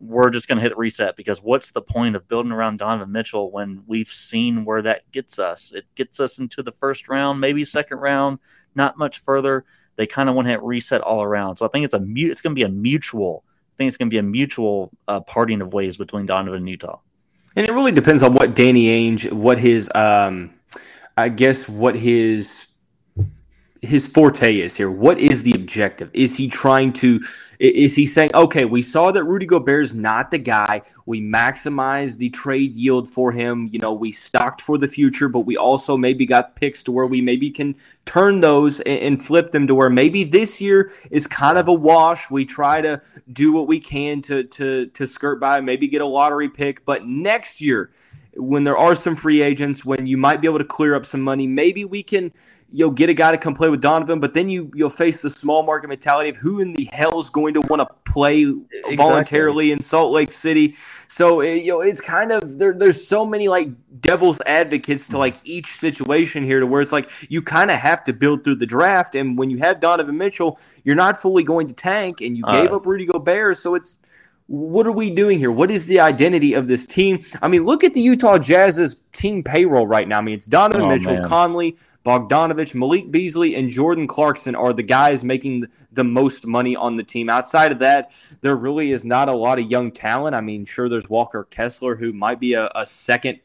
we're 0.00 0.30
just 0.30 0.48
going 0.48 0.56
to 0.56 0.62
hit 0.62 0.76
reset 0.76 1.16
because 1.16 1.40
what's 1.40 1.70
the 1.70 1.80
point 1.80 2.16
of 2.16 2.28
building 2.28 2.52
around 2.52 2.78
Donovan 2.78 3.12
Mitchell 3.12 3.50
when 3.50 3.82
we've 3.86 4.08
seen 4.08 4.64
where 4.64 4.82
that 4.82 5.10
gets 5.12 5.38
us? 5.38 5.72
It 5.72 5.86
gets 5.94 6.20
us 6.20 6.38
into 6.38 6.62
the 6.62 6.72
first 6.72 7.08
round, 7.08 7.40
maybe 7.40 7.64
second 7.64 7.98
round, 7.98 8.38
not 8.74 8.98
much 8.98 9.20
further. 9.20 9.64
They 9.96 10.06
kind 10.06 10.28
of 10.28 10.34
want 10.34 10.46
to 10.46 10.50
hit 10.50 10.62
reset 10.62 11.00
all 11.00 11.22
around. 11.22 11.56
So 11.56 11.66
I 11.66 11.68
think 11.68 11.84
it's 11.84 11.94
a 11.94 12.04
it's 12.04 12.40
going 12.40 12.54
to 12.54 12.58
be 12.58 12.62
a 12.62 12.68
mutual. 12.68 13.44
I 13.46 13.76
think 13.76 13.88
it's 13.88 13.96
going 13.96 14.08
to 14.08 14.14
be 14.14 14.18
a 14.18 14.22
mutual 14.22 14.90
uh, 15.08 15.20
parting 15.20 15.60
of 15.60 15.72
ways 15.72 15.96
between 15.96 16.26
Donovan 16.26 16.60
and 16.60 16.68
Utah. 16.68 16.98
And 17.56 17.66
it 17.66 17.72
really 17.72 17.92
depends 17.92 18.22
on 18.22 18.34
what 18.34 18.54
Danny 18.54 18.84
Ainge, 18.84 19.32
what 19.32 19.58
his, 19.58 19.90
um, 19.94 20.52
I 21.16 21.30
guess, 21.30 21.68
what 21.68 21.96
his 21.96 22.68
his 23.86 24.06
forte 24.06 24.56
is 24.58 24.76
here. 24.76 24.90
What 24.90 25.18
is 25.18 25.42
the 25.42 25.52
objective? 25.52 26.10
Is 26.12 26.36
he 26.36 26.48
trying 26.48 26.92
to? 26.94 27.20
Is 27.58 27.96
he 27.96 28.04
saying, 28.04 28.32
okay, 28.34 28.66
we 28.66 28.82
saw 28.82 29.10
that 29.12 29.24
Rudy 29.24 29.46
Gobert 29.46 29.84
is 29.84 29.94
not 29.94 30.30
the 30.30 30.38
guy. 30.38 30.82
We 31.06 31.22
maximized 31.22 32.18
the 32.18 32.28
trade 32.28 32.74
yield 32.74 33.08
for 33.08 33.32
him. 33.32 33.70
You 33.72 33.78
know, 33.78 33.94
we 33.94 34.12
stocked 34.12 34.60
for 34.60 34.76
the 34.76 34.88
future, 34.88 35.30
but 35.30 35.40
we 35.40 35.56
also 35.56 35.96
maybe 35.96 36.26
got 36.26 36.56
picks 36.56 36.82
to 36.82 36.92
where 36.92 37.06
we 37.06 37.22
maybe 37.22 37.50
can 37.50 37.74
turn 38.04 38.40
those 38.40 38.80
and, 38.80 39.00
and 39.00 39.24
flip 39.24 39.52
them 39.52 39.66
to 39.68 39.74
where 39.74 39.88
maybe 39.88 40.22
this 40.22 40.60
year 40.60 40.92
is 41.10 41.26
kind 41.26 41.56
of 41.56 41.68
a 41.68 41.72
wash. 41.72 42.30
We 42.30 42.44
try 42.44 42.82
to 42.82 43.00
do 43.32 43.52
what 43.52 43.68
we 43.68 43.80
can 43.80 44.20
to 44.22 44.44
to 44.44 44.86
to 44.86 45.06
skirt 45.06 45.40
by, 45.40 45.60
maybe 45.60 45.88
get 45.88 46.02
a 46.02 46.06
lottery 46.06 46.50
pick, 46.50 46.84
but 46.84 47.06
next 47.06 47.62
year 47.62 47.90
when 48.38 48.64
there 48.64 48.76
are 48.76 48.94
some 48.94 49.16
free 49.16 49.42
agents, 49.42 49.84
when 49.84 50.06
you 50.06 50.16
might 50.16 50.40
be 50.40 50.46
able 50.46 50.58
to 50.58 50.64
clear 50.64 50.94
up 50.94 51.06
some 51.06 51.22
money, 51.22 51.46
maybe 51.46 51.84
we 51.84 52.02
can 52.02 52.32
you'll 52.76 52.90
get 52.90 53.08
a 53.08 53.14
guy 53.14 53.30
to 53.30 53.38
come 53.38 53.54
play 53.54 53.70
with 53.70 53.80
Donovan, 53.80 54.20
but 54.20 54.34
then 54.34 54.50
you 54.50 54.70
you'll 54.74 54.90
face 54.90 55.22
the 55.22 55.30
small 55.30 55.62
market 55.62 55.88
mentality 55.88 56.28
of 56.28 56.36
who 56.36 56.60
in 56.60 56.74
the 56.74 56.84
hell 56.92 57.18
is 57.18 57.30
going 57.30 57.54
to 57.54 57.60
want 57.62 57.80
to 57.80 57.88
play 58.04 58.42
exactly. 58.42 58.96
voluntarily 58.96 59.72
in 59.72 59.80
Salt 59.80 60.12
Lake 60.12 60.30
City. 60.30 60.76
So 61.08 61.40
it, 61.40 61.62
you 61.62 61.72
know 61.72 61.80
it's 61.80 62.02
kind 62.02 62.32
of 62.32 62.58
there. 62.58 62.74
There's 62.74 63.06
so 63.06 63.24
many 63.24 63.48
like 63.48 63.70
devil's 64.02 64.42
advocates 64.44 65.08
to 65.08 65.18
like 65.18 65.36
each 65.44 65.72
situation 65.72 66.44
here, 66.44 66.60
to 66.60 66.66
where 66.66 66.82
it's 66.82 66.92
like 66.92 67.10
you 67.30 67.40
kind 67.40 67.70
of 67.70 67.78
have 67.78 68.04
to 68.04 68.12
build 68.12 68.44
through 68.44 68.56
the 68.56 68.66
draft, 68.66 69.14
and 69.14 69.38
when 69.38 69.48
you 69.48 69.56
have 69.58 69.80
Donovan 69.80 70.18
Mitchell, 70.18 70.60
you're 70.84 70.96
not 70.96 71.16
fully 71.16 71.44
going 71.44 71.68
to 71.68 71.74
tank, 71.74 72.20
and 72.20 72.36
you 72.36 72.44
uh, 72.44 72.60
gave 72.60 72.72
up 72.72 72.84
Rudy 72.84 73.06
Gobert, 73.06 73.56
so 73.56 73.74
it's 73.74 73.96
what 74.48 74.86
are 74.86 74.92
we 74.92 75.10
doing 75.10 75.38
here? 75.38 75.50
What 75.50 75.70
is 75.70 75.86
the 75.86 75.98
identity 76.00 76.54
of 76.54 76.68
this 76.68 76.86
team? 76.86 77.24
I 77.42 77.48
mean, 77.48 77.64
look 77.64 77.82
at 77.82 77.94
the 77.94 78.00
Utah 78.00 78.38
Jazz's 78.38 79.02
team 79.12 79.42
payroll 79.42 79.86
right 79.86 80.06
now. 80.06 80.18
I 80.18 80.20
mean, 80.20 80.34
it's 80.36 80.46
Donovan 80.46 80.82
oh, 80.82 80.88
Mitchell, 80.88 81.14
man. 81.14 81.24
Conley, 81.24 81.76
Bogdanovich, 82.04 82.74
Malik 82.74 83.10
Beasley, 83.10 83.56
and 83.56 83.68
Jordan 83.68 84.06
Clarkson 84.06 84.54
are 84.54 84.72
the 84.72 84.84
guys 84.84 85.24
making 85.24 85.66
the 85.90 86.04
most 86.04 86.46
money 86.46 86.76
on 86.76 86.94
the 86.94 87.02
team. 87.02 87.28
Outside 87.28 87.72
of 87.72 87.80
that, 87.80 88.12
there 88.40 88.54
really 88.54 88.92
is 88.92 89.04
not 89.04 89.28
a 89.28 89.32
lot 89.32 89.58
of 89.58 89.68
young 89.68 89.90
talent. 89.90 90.36
I 90.36 90.40
mean, 90.40 90.64
sure, 90.64 90.88
there's 90.88 91.10
Walker 91.10 91.44
Kessler, 91.50 91.96
who 91.96 92.12
might 92.12 92.38
be 92.38 92.54
a, 92.54 92.70
a 92.76 92.86
second 92.86 93.40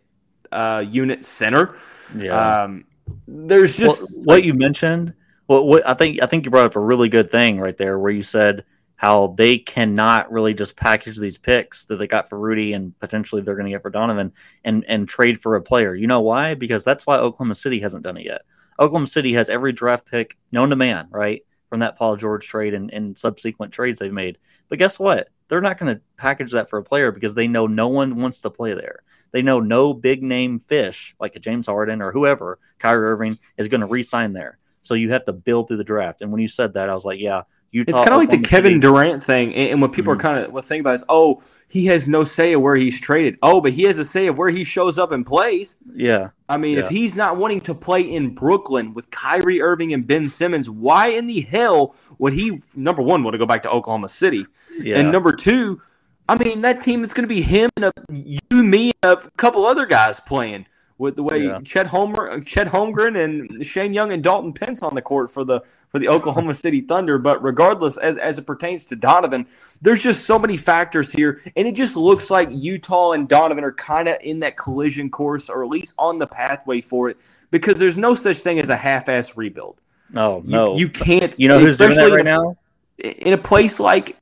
uh, 0.52 0.86
unit 0.88 1.26
center. 1.26 1.76
Yeah. 2.16 2.64
Um, 2.64 2.86
there's 3.28 3.78
just 3.78 4.04
well, 4.04 4.24
what 4.24 4.44
you 4.44 4.54
mentioned. 4.54 5.16
Well, 5.48 5.66
what 5.66 5.88
I 5.88 5.96
think 5.96 6.22
I 6.22 6.28
think 6.28 6.46
you 6.46 6.52
brought 6.52 6.68
up 6.68 6.76
a 6.76 6.80
really 6.80 7.10
good 7.10 7.32
thing 7.32 7.60
right 7.60 7.76
there, 7.76 7.98
where 7.98 8.12
you 8.12 8.24
said 8.24 8.64
how 9.02 9.34
they 9.36 9.58
cannot 9.58 10.32
really 10.32 10.54
just 10.54 10.76
package 10.76 11.18
these 11.18 11.40
picks 11.40 11.86
that 11.86 11.96
they 11.96 12.06
got 12.06 12.30
for 12.30 12.38
Rudy 12.38 12.74
and 12.74 12.98
potentially 13.00 13.42
they're 13.42 13.56
going 13.56 13.66
to 13.66 13.72
get 13.72 13.82
for 13.82 13.90
Donovan 13.90 14.32
and 14.64 14.86
and 14.88 15.10
trade 15.10 15.42
for 15.42 15.56
a 15.56 15.62
player. 15.62 15.96
You 15.96 16.06
know 16.06 16.22
why? 16.22 16.54
Because 16.54 16.84
that's 16.84 17.08
why 17.08 17.18
Oklahoma 17.18 17.56
City 17.56 17.80
hasn't 17.80 18.04
done 18.04 18.18
it 18.18 18.28
yet. 18.28 18.44
Oklahoma 18.78 19.08
City 19.08 19.34
has 19.34 19.50
every 19.50 19.74
draft 19.74 20.06
pick 20.06 20.38
known 20.52 20.70
to 20.70 20.76
man, 20.76 21.08
right? 21.10 21.42
From 21.68 21.80
that 21.80 21.98
Paul 21.98 22.16
George 22.16 22.46
trade 22.48 22.76
and, 22.76 22.94
and 22.94 23.18
subsequent 23.18 23.74
trades 23.74 23.98
they've 23.98 24.14
made. 24.14 24.38
But 24.70 24.78
guess 24.78 25.00
what? 25.00 25.30
They're 25.48 25.62
not 25.62 25.80
going 25.80 25.96
to 25.96 26.02
package 26.18 26.52
that 26.52 26.70
for 26.70 26.78
a 26.78 26.84
player 26.84 27.12
because 27.12 27.34
they 27.34 27.48
know 27.48 27.66
no 27.66 27.88
one 27.88 28.22
wants 28.22 28.42
to 28.42 28.52
play 28.52 28.76
there. 28.76 29.00
They 29.32 29.42
know 29.42 29.60
no 29.60 29.96
big 29.96 30.22
name 30.22 30.60
fish 30.60 31.16
like 31.20 31.36
a 31.36 31.40
James 31.40 31.66
Harden 31.66 32.04
or 32.04 32.12
whoever, 32.12 32.60
Kyrie 32.78 33.10
Irving, 33.10 33.40
is 33.58 33.68
going 33.68 33.82
to 33.82 33.88
re 33.88 34.04
sign 34.04 34.34
there. 34.34 34.60
So 34.82 34.94
you 34.94 35.12
have 35.12 35.26
to 35.26 35.34
build 35.34 35.68
through 35.68 35.78
the 35.78 35.84
draft. 35.84 36.22
And 36.22 36.32
when 36.32 36.42
you 36.42 36.48
said 36.48 36.74
that, 36.74 36.90
I 36.90 36.96
was 36.96 37.06
like, 37.06 37.20
yeah, 37.20 37.44
Utah. 37.72 37.92
It's 37.92 38.00
kind 38.00 38.12
of 38.12 38.18
like 38.18 38.30
the 38.30 38.40
Kevin. 38.48 38.82
Durant 38.82 39.24
thing, 39.24 39.54
and, 39.56 39.72
and 39.72 39.82
what 39.82 39.94
people 39.94 40.12
mm-hmm. 40.14 40.20
are 40.20 40.34
kind 40.34 40.46
of 40.46 40.52
what 40.52 40.66
think 40.66 40.82
about 40.82 40.96
is, 40.96 41.06
oh, 41.08 41.42
he 41.70 41.86
has 41.86 42.08
no 42.08 42.26
say 42.26 42.52
of 42.54 42.62
where 42.62 42.76
he's 42.76 43.00
traded. 43.00 43.38
Oh, 43.42 43.62
but 43.62 43.72
he 43.72 43.84
has 43.84 43.98
a 43.98 44.04
say 44.04 44.28
of 44.28 44.38
where 44.38 44.50
he 44.50 44.66
shows 44.66 44.98
up 44.98 45.14
and 45.14 45.26
plays. 45.26 45.78
Yeah. 45.94 46.32
I 46.50 46.58
mean, 46.58 46.78
yeah. 46.78 46.84
if 46.84 46.90
he's 46.90 47.16
not 47.16 47.38
wanting 47.38 47.62
to 47.62 47.74
play 47.74 48.02
in 48.02 48.36
Brooklyn 48.36 48.94
with 48.94 49.10
Kyrie 49.10 49.62
Irving 49.62 49.94
and 49.94 50.06
Ben 50.06 50.28
Simmons, 50.28 50.70
why 50.70 51.08
in 51.08 51.28
the 51.28 51.42
hell 51.42 51.96
would 52.18 52.34
he? 52.34 52.60
Number 52.76 53.02
one, 53.02 53.24
want 53.24 53.36
to 53.36 53.38
go 53.38 53.46
back 53.46 53.64
to 53.64 53.70
Oklahoma 53.70 54.10
City, 54.10 54.46
yeah. 54.78 54.98
and 54.98 55.10
number 55.10 55.32
two, 55.32 55.82
I 56.28 56.38
mean, 56.38 56.62
that 56.62 56.82
team 56.82 57.06
is 57.06 57.14
going 57.14 57.28
to 57.28 57.34
be 57.34 57.42
him 57.42 57.70
and 57.78 57.86
a, 57.86 57.92
you, 58.12 58.40
me, 58.52 58.92
and 59.02 59.14
a 59.14 59.30
couple 59.38 59.66
other 59.66 59.86
guys 59.86 60.20
playing 60.20 60.66
with 61.02 61.16
the 61.16 61.24
way 61.24 61.46
yeah. 61.46 61.60
Chet 61.66 61.88
Homer, 61.88 62.40
Chet 62.42 62.68
Holmgren, 62.68 63.18
and 63.18 63.66
Shane 63.66 63.92
Young 63.92 64.14
and 64.14 64.24
Dalton 64.24 64.54
Pence 64.54 64.84
on 64.84 64.94
the 64.94 65.02
court 65.02 65.32
for 65.32 65.44
the 65.44 65.62
for 65.90 65.98
the 65.98 66.08
Oklahoma 66.08 66.54
City 66.54 66.80
Thunder. 66.80 67.18
But 67.18 67.44
regardless, 67.44 67.98
as, 67.98 68.18
as 68.18 68.38
it 68.38 68.46
pertains 68.46 68.86
to 68.86 68.96
Donovan, 68.96 69.48
there's 69.82 70.04
just 70.04 70.26
so 70.26 70.38
many 70.38 70.58
factors 70.58 71.12
here. 71.12 71.42
And 71.56 71.68
it 71.68 71.74
just 71.74 71.98
looks 71.98 72.30
like 72.30 72.50
Utah 72.52 73.14
and 73.14 73.28
Donovan 73.28 73.64
are 73.64 73.74
kind 73.74 74.08
of 74.08 74.18
in 74.22 74.40
that 74.40 74.58
collision 74.58 75.10
course, 75.10 75.50
or 75.50 75.64
at 75.64 75.70
least 75.70 75.96
on 75.98 76.20
the 76.20 76.28
pathway 76.28 76.82
for 76.82 77.10
it, 77.10 77.18
because 77.50 77.80
there's 77.80 77.98
no 77.98 78.14
such 78.14 78.38
thing 78.38 78.60
as 78.60 78.70
a 78.70 78.78
half 78.78 79.10
ass 79.10 79.36
rebuild. 79.36 79.82
Oh, 80.16 80.44
no, 80.46 80.66
no. 80.66 80.74
You, 80.76 80.86
you 80.86 80.90
can't. 80.90 81.38
You 81.40 81.48
know 81.48 81.58
who's 81.58 81.78
doing 81.78 81.96
that 81.96 82.12
right 82.12 82.24
now? 82.24 82.58
In 83.00 83.34
a 83.34 83.40
place 83.40 83.80
like 83.80 84.18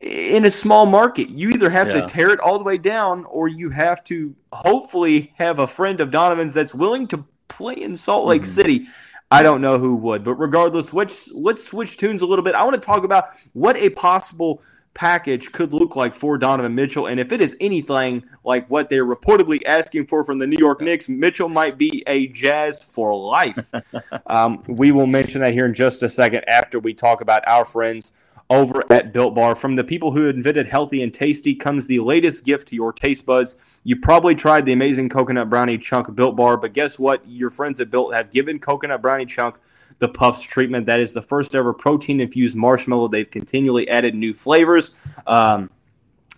in 0.00 0.46
a 0.46 0.50
small 0.50 0.86
market, 0.86 1.28
you 1.28 1.50
either 1.50 1.68
have 1.68 1.88
yeah. 1.88 2.00
to 2.00 2.06
tear 2.06 2.30
it 2.30 2.40
all 2.40 2.58
the 2.58 2.64
way 2.64 2.78
down 2.78 3.24
or 3.26 3.48
you 3.48 3.70
have 3.70 4.02
to 4.04 4.34
hopefully 4.52 5.32
have 5.36 5.58
a 5.58 5.66
friend 5.66 6.00
of 6.00 6.10
Donovan's 6.10 6.54
that's 6.54 6.74
willing 6.74 7.06
to 7.08 7.24
play 7.48 7.74
in 7.74 7.96
Salt 7.96 8.26
Lake 8.26 8.42
mm-hmm. 8.42 8.50
City. 8.50 8.86
I 9.30 9.42
don't 9.42 9.60
know 9.60 9.78
who 9.78 9.94
would, 9.96 10.24
but 10.24 10.34
regardless, 10.34 10.92
let's 10.92 11.30
let's 11.30 11.64
switch 11.64 11.96
tunes 11.98 12.22
a 12.22 12.26
little 12.26 12.44
bit. 12.44 12.54
I 12.54 12.64
want 12.64 12.74
to 12.74 12.84
talk 12.84 13.04
about 13.04 13.26
what 13.52 13.76
a 13.76 13.90
possible 13.90 14.60
package 14.92 15.52
could 15.52 15.72
look 15.72 15.94
like 15.94 16.14
for 16.14 16.36
Donovan 16.36 16.74
Mitchell, 16.74 17.06
and 17.06 17.20
if 17.20 17.30
it 17.30 17.40
is 17.40 17.56
anything 17.60 18.24
like 18.42 18.68
what 18.68 18.88
they're 18.88 19.04
reportedly 19.04 19.62
asking 19.66 20.06
for 20.06 20.24
from 20.24 20.38
the 20.38 20.48
New 20.48 20.58
York 20.58 20.80
Knicks, 20.80 21.08
Mitchell 21.08 21.48
might 21.48 21.78
be 21.78 22.02
a 22.08 22.26
Jazz 22.28 22.82
for 22.82 23.14
life. 23.14 23.70
um, 24.26 24.62
we 24.66 24.90
will 24.90 25.06
mention 25.06 25.42
that 25.42 25.52
here 25.52 25.66
in 25.66 25.74
just 25.74 26.02
a 26.02 26.08
second 26.08 26.42
after 26.48 26.80
we 26.80 26.92
talk 26.92 27.20
about 27.20 27.46
our 27.46 27.64
friends 27.64 28.14
over 28.50 28.84
at 28.92 29.12
Built 29.12 29.34
Bar. 29.34 29.54
From 29.54 29.76
the 29.76 29.84
people 29.84 30.10
who 30.10 30.28
invented 30.28 30.66
healthy 30.66 31.02
and 31.02 31.14
tasty 31.14 31.54
comes 31.54 31.86
the 31.86 32.00
latest 32.00 32.44
gift 32.44 32.68
to 32.68 32.74
your 32.74 32.92
taste 32.92 33.24
buds. 33.24 33.56
You 33.84 33.96
probably 33.96 34.34
tried 34.34 34.66
the 34.66 34.72
amazing 34.72 35.08
coconut 35.08 35.48
brownie 35.48 35.78
chunk 35.78 36.14
Built 36.14 36.36
Bar, 36.36 36.56
but 36.56 36.72
guess 36.72 36.98
what? 36.98 37.26
Your 37.26 37.50
friends 37.50 37.80
at 37.80 37.90
Built 37.90 38.12
have 38.12 38.30
given 38.30 38.58
coconut 38.58 39.00
brownie 39.00 39.24
chunk 39.24 39.56
the 40.00 40.08
Puffs 40.08 40.42
treatment. 40.42 40.86
That 40.86 41.00
is 41.00 41.12
the 41.12 41.22
first 41.22 41.54
ever 41.54 41.72
protein 41.72 42.20
infused 42.20 42.56
marshmallow. 42.56 43.08
They've 43.08 43.30
continually 43.30 43.88
added 43.88 44.14
new 44.14 44.34
flavors. 44.34 44.94
Um, 45.26 45.70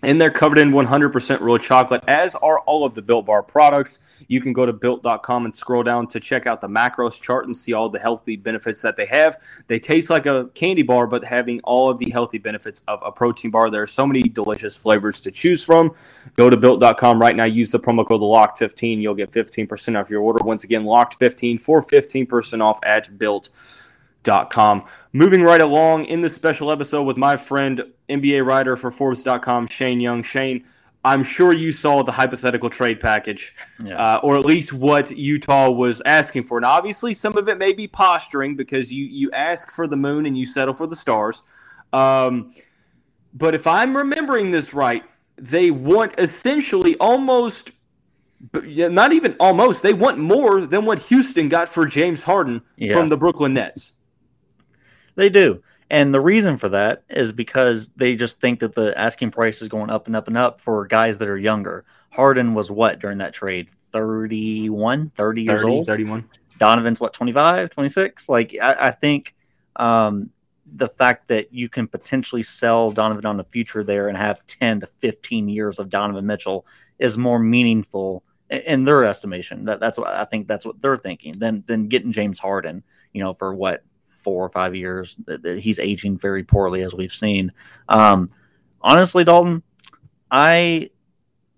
and 0.02 0.20
they're 0.20 0.30
covered 0.30 0.58
in 0.58 0.72
100% 0.72 1.40
real 1.40 1.58
chocolate, 1.58 2.02
as 2.08 2.34
are 2.36 2.58
all 2.60 2.84
of 2.84 2.94
the 2.94 3.02
Built 3.02 3.26
Bar 3.26 3.42
products. 3.42 4.24
You 4.28 4.40
can 4.40 4.52
go 4.52 4.66
to 4.66 4.72
built.com 4.72 5.44
and 5.44 5.54
scroll 5.54 5.82
down 5.82 6.08
to 6.08 6.20
check 6.20 6.46
out 6.46 6.60
the 6.60 6.68
macros 6.68 7.20
chart 7.20 7.46
and 7.46 7.56
see 7.56 7.72
all 7.72 7.88
the 7.88 7.98
healthy 7.98 8.36
benefits 8.36 8.82
that 8.82 8.96
they 8.96 9.06
have. 9.06 9.36
They 9.68 9.78
taste 9.78 10.10
like 10.10 10.26
a 10.26 10.50
candy 10.54 10.82
bar, 10.82 11.06
but 11.06 11.24
having 11.24 11.60
all 11.60 11.88
of 11.88 11.98
the 11.98 12.10
healthy 12.10 12.38
benefits 12.38 12.82
of 12.88 13.00
a 13.04 13.12
protein 13.12 13.50
bar. 13.50 13.70
There 13.70 13.82
are 13.82 13.86
so 13.86 14.06
many 14.06 14.22
delicious 14.22 14.76
flavors 14.76 15.20
to 15.20 15.30
choose 15.30 15.64
from. 15.64 15.94
Go 16.36 16.50
to 16.50 16.56
built.com 16.56 17.20
right 17.20 17.36
now. 17.36 17.44
Use 17.44 17.70
the 17.70 17.80
promo 17.80 18.06
code 18.06 18.20
LOCKED15. 18.20 19.00
You'll 19.00 19.14
get 19.14 19.30
15% 19.30 19.98
off 19.98 20.10
your 20.10 20.22
order. 20.22 20.40
Once 20.44 20.64
again, 20.64 20.84
locked15 20.84 21.60
for 21.60 21.82
15% 21.82 22.60
off 22.60 22.80
at 22.82 23.16
built.com 23.18 23.81
com. 24.24 24.84
Moving 25.12 25.42
right 25.42 25.60
along 25.60 26.06
in 26.06 26.20
this 26.20 26.34
special 26.34 26.70
episode 26.70 27.02
with 27.02 27.16
my 27.16 27.36
friend, 27.36 27.84
NBA 28.08 28.44
writer 28.46 28.76
for 28.76 28.90
Forbes.com, 28.90 29.68
Shane 29.68 30.00
Young. 30.00 30.22
Shane, 30.22 30.64
I'm 31.04 31.22
sure 31.22 31.52
you 31.52 31.72
saw 31.72 32.02
the 32.02 32.12
hypothetical 32.12 32.70
trade 32.70 33.00
package, 33.00 33.54
yeah. 33.82 33.96
uh, 33.96 34.20
or 34.22 34.36
at 34.36 34.44
least 34.44 34.72
what 34.72 35.10
Utah 35.10 35.70
was 35.70 36.00
asking 36.06 36.44
for. 36.44 36.60
Now, 36.60 36.70
obviously, 36.70 37.12
some 37.12 37.36
of 37.36 37.48
it 37.48 37.58
may 37.58 37.72
be 37.72 37.88
posturing 37.88 38.54
because 38.54 38.92
you 38.92 39.04
you 39.06 39.30
ask 39.32 39.72
for 39.72 39.86
the 39.88 39.96
moon 39.96 40.26
and 40.26 40.38
you 40.38 40.46
settle 40.46 40.74
for 40.74 40.86
the 40.86 40.96
stars. 40.96 41.42
Um, 41.92 42.54
but 43.34 43.54
if 43.54 43.66
I'm 43.66 43.96
remembering 43.96 44.50
this 44.50 44.74
right, 44.74 45.02
they 45.36 45.70
want 45.70 46.14
essentially 46.18 46.96
almost, 46.98 47.72
not 48.52 49.12
even 49.12 49.34
almost, 49.40 49.82
they 49.82 49.94
want 49.94 50.18
more 50.18 50.66
than 50.66 50.84
what 50.84 50.98
Houston 51.00 51.48
got 51.48 51.68
for 51.68 51.86
James 51.86 52.22
Harden 52.22 52.62
yeah. 52.76 52.94
from 52.94 53.08
the 53.08 53.16
Brooklyn 53.16 53.54
Nets. 53.54 53.92
They 55.14 55.28
do. 55.28 55.62
And 55.90 56.14
the 56.14 56.20
reason 56.20 56.56
for 56.56 56.70
that 56.70 57.02
is 57.10 57.32
because 57.32 57.90
they 57.96 58.16
just 58.16 58.40
think 58.40 58.60
that 58.60 58.74
the 58.74 58.98
asking 58.98 59.30
price 59.30 59.60
is 59.60 59.68
going 59.68 59.90
up 59.90 60.06
and 60.06 60.16
up 60.16 60.26
and 60.26 60.38
up 60.38 60.60
for 60.60 60.86
guys 60.86 61.18
that 61.18 61.28
are 61.28 61.36
younger. 61.36 61.84
Harden 62.10 62.54
was 62.54 62.70
what 62.70 62.98
during 62.98 63.18
that 63.18 63.34
trade? 63.34 63.68
31, 63.92 65.10
30 65.14 65.42
years 65.42 65.60
30, 65.60 65.72
old? 65.72 65.86
31. 65.86 66.28
Donovan's 66.58 66.98
what, 66.98 67.12
25, 67.12 67.70
26? 67.70 68.28
Like, 68.28 68.56
I, 68.60 68.88
I 68.88 68.90
think 68.90 69.34
um, 69.76 70.30
the 70.76 70.88
fact 70.88 71.28
that 71.28 71.52
you 71.52 71.68
can 71.68 71.86
potentially 71.86 72.42
sell 72.42 72.90
Donovan 72.90 73.26
on 73.26 73.36
the 73.36 73.44
future 73.44 73.84
there 73.84 74.08
and 74.08 74.16
have 74.16 74.44
10 74.46 74.80
to 74.80 74.86
15 74.86 75.48
years 75.48 75.78
of 75.78 75.90
Donovan 75.90 76.24
Mitchell 76.26 76.66
is 76.98 77.18
more 77.18 77.38
meaningful 77.38 78.22
in 78.48 78.84
their 78.84 79.04
estimation. 79.04 79.66
That, 79.66 79.80
that's 79.80 79.98
what 79.98 80.08
I 80.08 80.24
think 80.24 80.46
that's 80.48 80.64
what 80.64 80.80
they're 80.80 80.96
thinking 80.96 81.38
than, 81.38 81.64
than 81.66 81.88
getting 81.88 82.12
James 82.12 82.38
Harden, 82.38 82.82
you 83.12 83.22
know, 83.22 83.34
for 83.34 83.54
what, 83.54 83.82
four 84.22 84.44
or 84.44 84.50
five 84.50 84.74
years. 84.74 85.16
That, 85.26 85.42
that 85.42 85.58
he's 85.58 85.78
aging 85.78 86.18
very 86.18 86.44
poorly, 86.44 86.82
as 86.82 86.94
we've 86.94 87.12
seen. 87.12 87.52
Um, 87.88 88.30
honestly, 88.80 89.24
Dalton, 89.24 89.62
I 90.30 90.90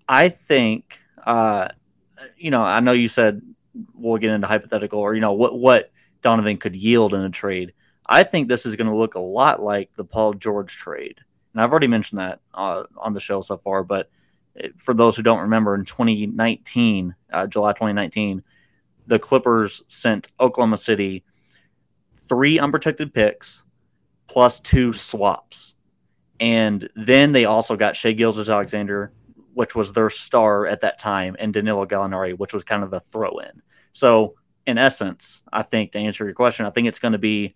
I 0.08 0.28
think 0.28 0.98
uh, 1.24 1.68
you 2.36 2.50
know 2.50 2.62
I 2.62 2.80
know 2.80 2.92
you 2.92 3.08
said 3.08 3.42
we'll 3.94 4.18
get 4.18 4.30
into 4.30 4.46
hypothetical 4.46 5.00
or 5.00 5.14
you 5.14 5.20
know 5.20 5.32
what 5.32 5.58
what 5.58 5.92
Donovan 6.22 6.58
could 6.58 6.76
yield 6.76 7.14
in 7.14 7.20
a 7.20 7.30
trade. 7.30 7.72
I 8.06 8.22
think 8.22 8.48
this 8.48 8.66
is 8.66 8.76
going 8.76 8.90
to 8.90 8.96
look 8.96 9.14
a 9.14 9.20
lot 9.20 9.62
like 9.62 9.90
the 9.96 10.04
Paul 10.04 10.34
George 10.34 10.76
trade, 10.76 11.18
and 11.52 11.62
I've 11.62 11.70
already 11.70 11.86
mentioned 11.86 12.20
that 12.20 12.40
uh, 12.52 12.84
on 12.98 13.14
the 13.14 13.20
show 13.20 13.40
so 13.40 13.56
far. 13.56 13.82
But 13.82 14.10
for 14.76 14.94
those 14.94 15.16
who 15.16 15.22
don't 15.22 15.40
remember, 15.40 15.74
in 15.74 15.84
2019, 15.84 17.14
uh, 17.32 17.46
July 17.46 17.72
2019, 17.72 18.42
the 19.06 19.18
Clippers 19.18 19.82
sent 19.88 20.30
Oklahoma 20.40 20.76
City 20.76 21.24
three 22.28 22.58
unprotected 22.58 23.12
picks 23.12 23.64
plus 24.26 24.60
two 24.60 24.92
swaps. 24.92 25.74
And 26.40 26.88
then 26.96 27.32
they 27.32 27.44
also 27.44 27.76
got 27.76 27.96
Shai 27.96 28.12
Gilgeous-Alexander, 28.12 29.12
which 29.54 29.74
was 29.74 29.92
their 29.92 30.10
star 30.10 30.66
at 30.66 30.80
that 30.80 30.98
time, 30.98 31.36
and 31.38 31.52
Danilo 31.52 31.86
Gallinari, 31.86 32.36
which 32.36 32.52
was 32.52 32.64
kind 32.64 32.82
of 32.82 32.92
a 32.92 33.00
throw 33.00 33.38
in. 33.38 33.62
So, 33.92 34.34
in 34.66 34.78
essence, 34.78 35.42
I 35.52 35.62
think 35.62 35.92
to 35.92 35.98
answer 35.98 36.24
your 36.24 36.34
question, 36.34 36.66
I 36.66 36.70
think 36.70 36.88
it's 36.88 36.98
going 36.98 37.12
to 37.12 37.18
be 37.18 37.54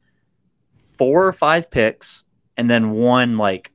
four 0.96 1.26
or 1.26 1.32
five 1.32 1.70
picks 1.70 2.24
and 2.56 2.68
then 2.68 2.90
one 2.90 3.36
like 3.36 3.72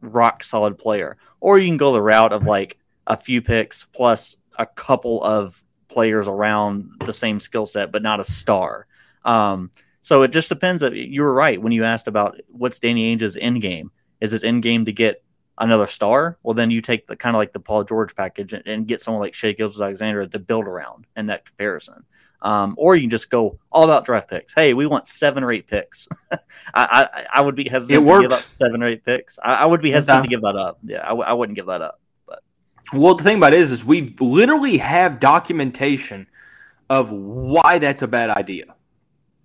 rock 0.00 0.44
solid 0.44 0.78
player. 0.78 1.16
Or 1.40 1.58
you 1.58 1.68
can 1.68 1.76
go 1.76 1.92
the 1.92 2.02
route 2.02 2.32
of 2.32 2.46
like 2.46 2.78
a 3.06 3.16
few 3.16 3.40
picks 3.40 3.86
plus 3.92 4.36
a 4.58 4.66
couple 4.66 5.22
of 5.22 5.62
players 5.88 6.28
around 6.28 6.90
the 7.04 7.12
same 7.12 7.40
skill 7.40 7.66
set, 7.66 7.90
but 7.90 8.02
not 8.02 8.20
a 8.20 8.24
star. 8.24 8.86
Um, 9.24 9.70
so 10.04 10.20
it 10.20 10.32
just 10.32 10.50
depends. 10.50 10.82
You 10.82 11.22
were 11.22 11.32
right 11.32 11.60
when 11.60 11.72
you 11.72 11.82
asked 11.82 12.08
about 12.08 12.38
what's 12.48 12.78
Danny 12.78 13.06
Ainge's 13.06 13.38
end 13.38 13.62
game. 13.62 13.90
Is 14.20 14.34
it 14.34 14.44
end 14.44 14.62
game 14.62 14.84
to 14.84 14.92
get 14.92 15.24
another 15.56 15.86
star? 15.86 16.36
Well, 16.42 16.52
then 16.52 16.70
you 16.70 16.82
take 16.82 17.06
the 17.06 17.16
kind 17.16 17.34
of 17.34 17.38
like 17.38 17.54
the 17.54 17.60
Paul 17.60 17.84
George 17.84 18.14
package 18.14 18.52
and, 18.52 18.62
and 18.66 18.86
get 18.86 19.00
someone 19.00 19.22
like 19.22 19.32
Shai 19.32 19.52
Gilgeous-Alexander 19.52 20.26
to 20.26 20.38
build 20.38 20.66
around 20.66 21.06
in 21.16 21.24
that 21.28 21.46
comparison. 21.46 22.04
Um, 22.42 22.74
or 22.76 22.96
you 22.96 23.04
can 23.04 23.10
just 23.10 23.30
go 23.30 23.58
all 23.72 23.84
about 23.84 24.04
draft 24.04 24.28
picks. 24.28 24.52
Hey, 24.52 24.74
we 24.74 24.84
want 24.84 25.06
seven 25.06 25.42
or 25.42 25.50
eight 25.50 25.66
picks. 25.66 26.06
I, 26.30 26.38
I, 26.74 27.26
I 27.36 27.40
would 27.40 27.54
be 27.54 27.66
hesitant 27.66 28.04
to 28.06 28.20
give 28.20 28.30
up 28.30 28.40
seven 28.40 28.82
or 28.82 28.86
eight 28.88 29.06
picks. 29.06 29.38
I, 29.42 29.54
I 29.54 29.64
would 29.64 29.80
be 29.80 29.90
hesitant 29.90 30.24
to 30.24 30.28
give 30.28 30.42
that 30.42 30.54
up. 30.54 30.80
Yeah, 30.84 31.02
I 31.02 31.08
w- 31.08 31.24
I 31.24 31.32
wouldn't 31.32 31.56
give 31.56 31.64
that 31.64 31.80
up. 31.80 31.98
But 32.26 32.42
well, 32.92 33.14
the 33.14 33.24
thing 33.24 33.38
about 33.38 33.54
it 33.54 33.60
is, 33.60 33.72
is 33.72 33.86
we 33.86 34.14
literally 34.20 34.76
have 34.76 35.18
documentation 35.18 36.26
of 36.90 37.10
why 37.10 37.78
that's 37.78 38.02
a 38.02 38.06
bad 38.06 38.28
idea. 38.28 38.74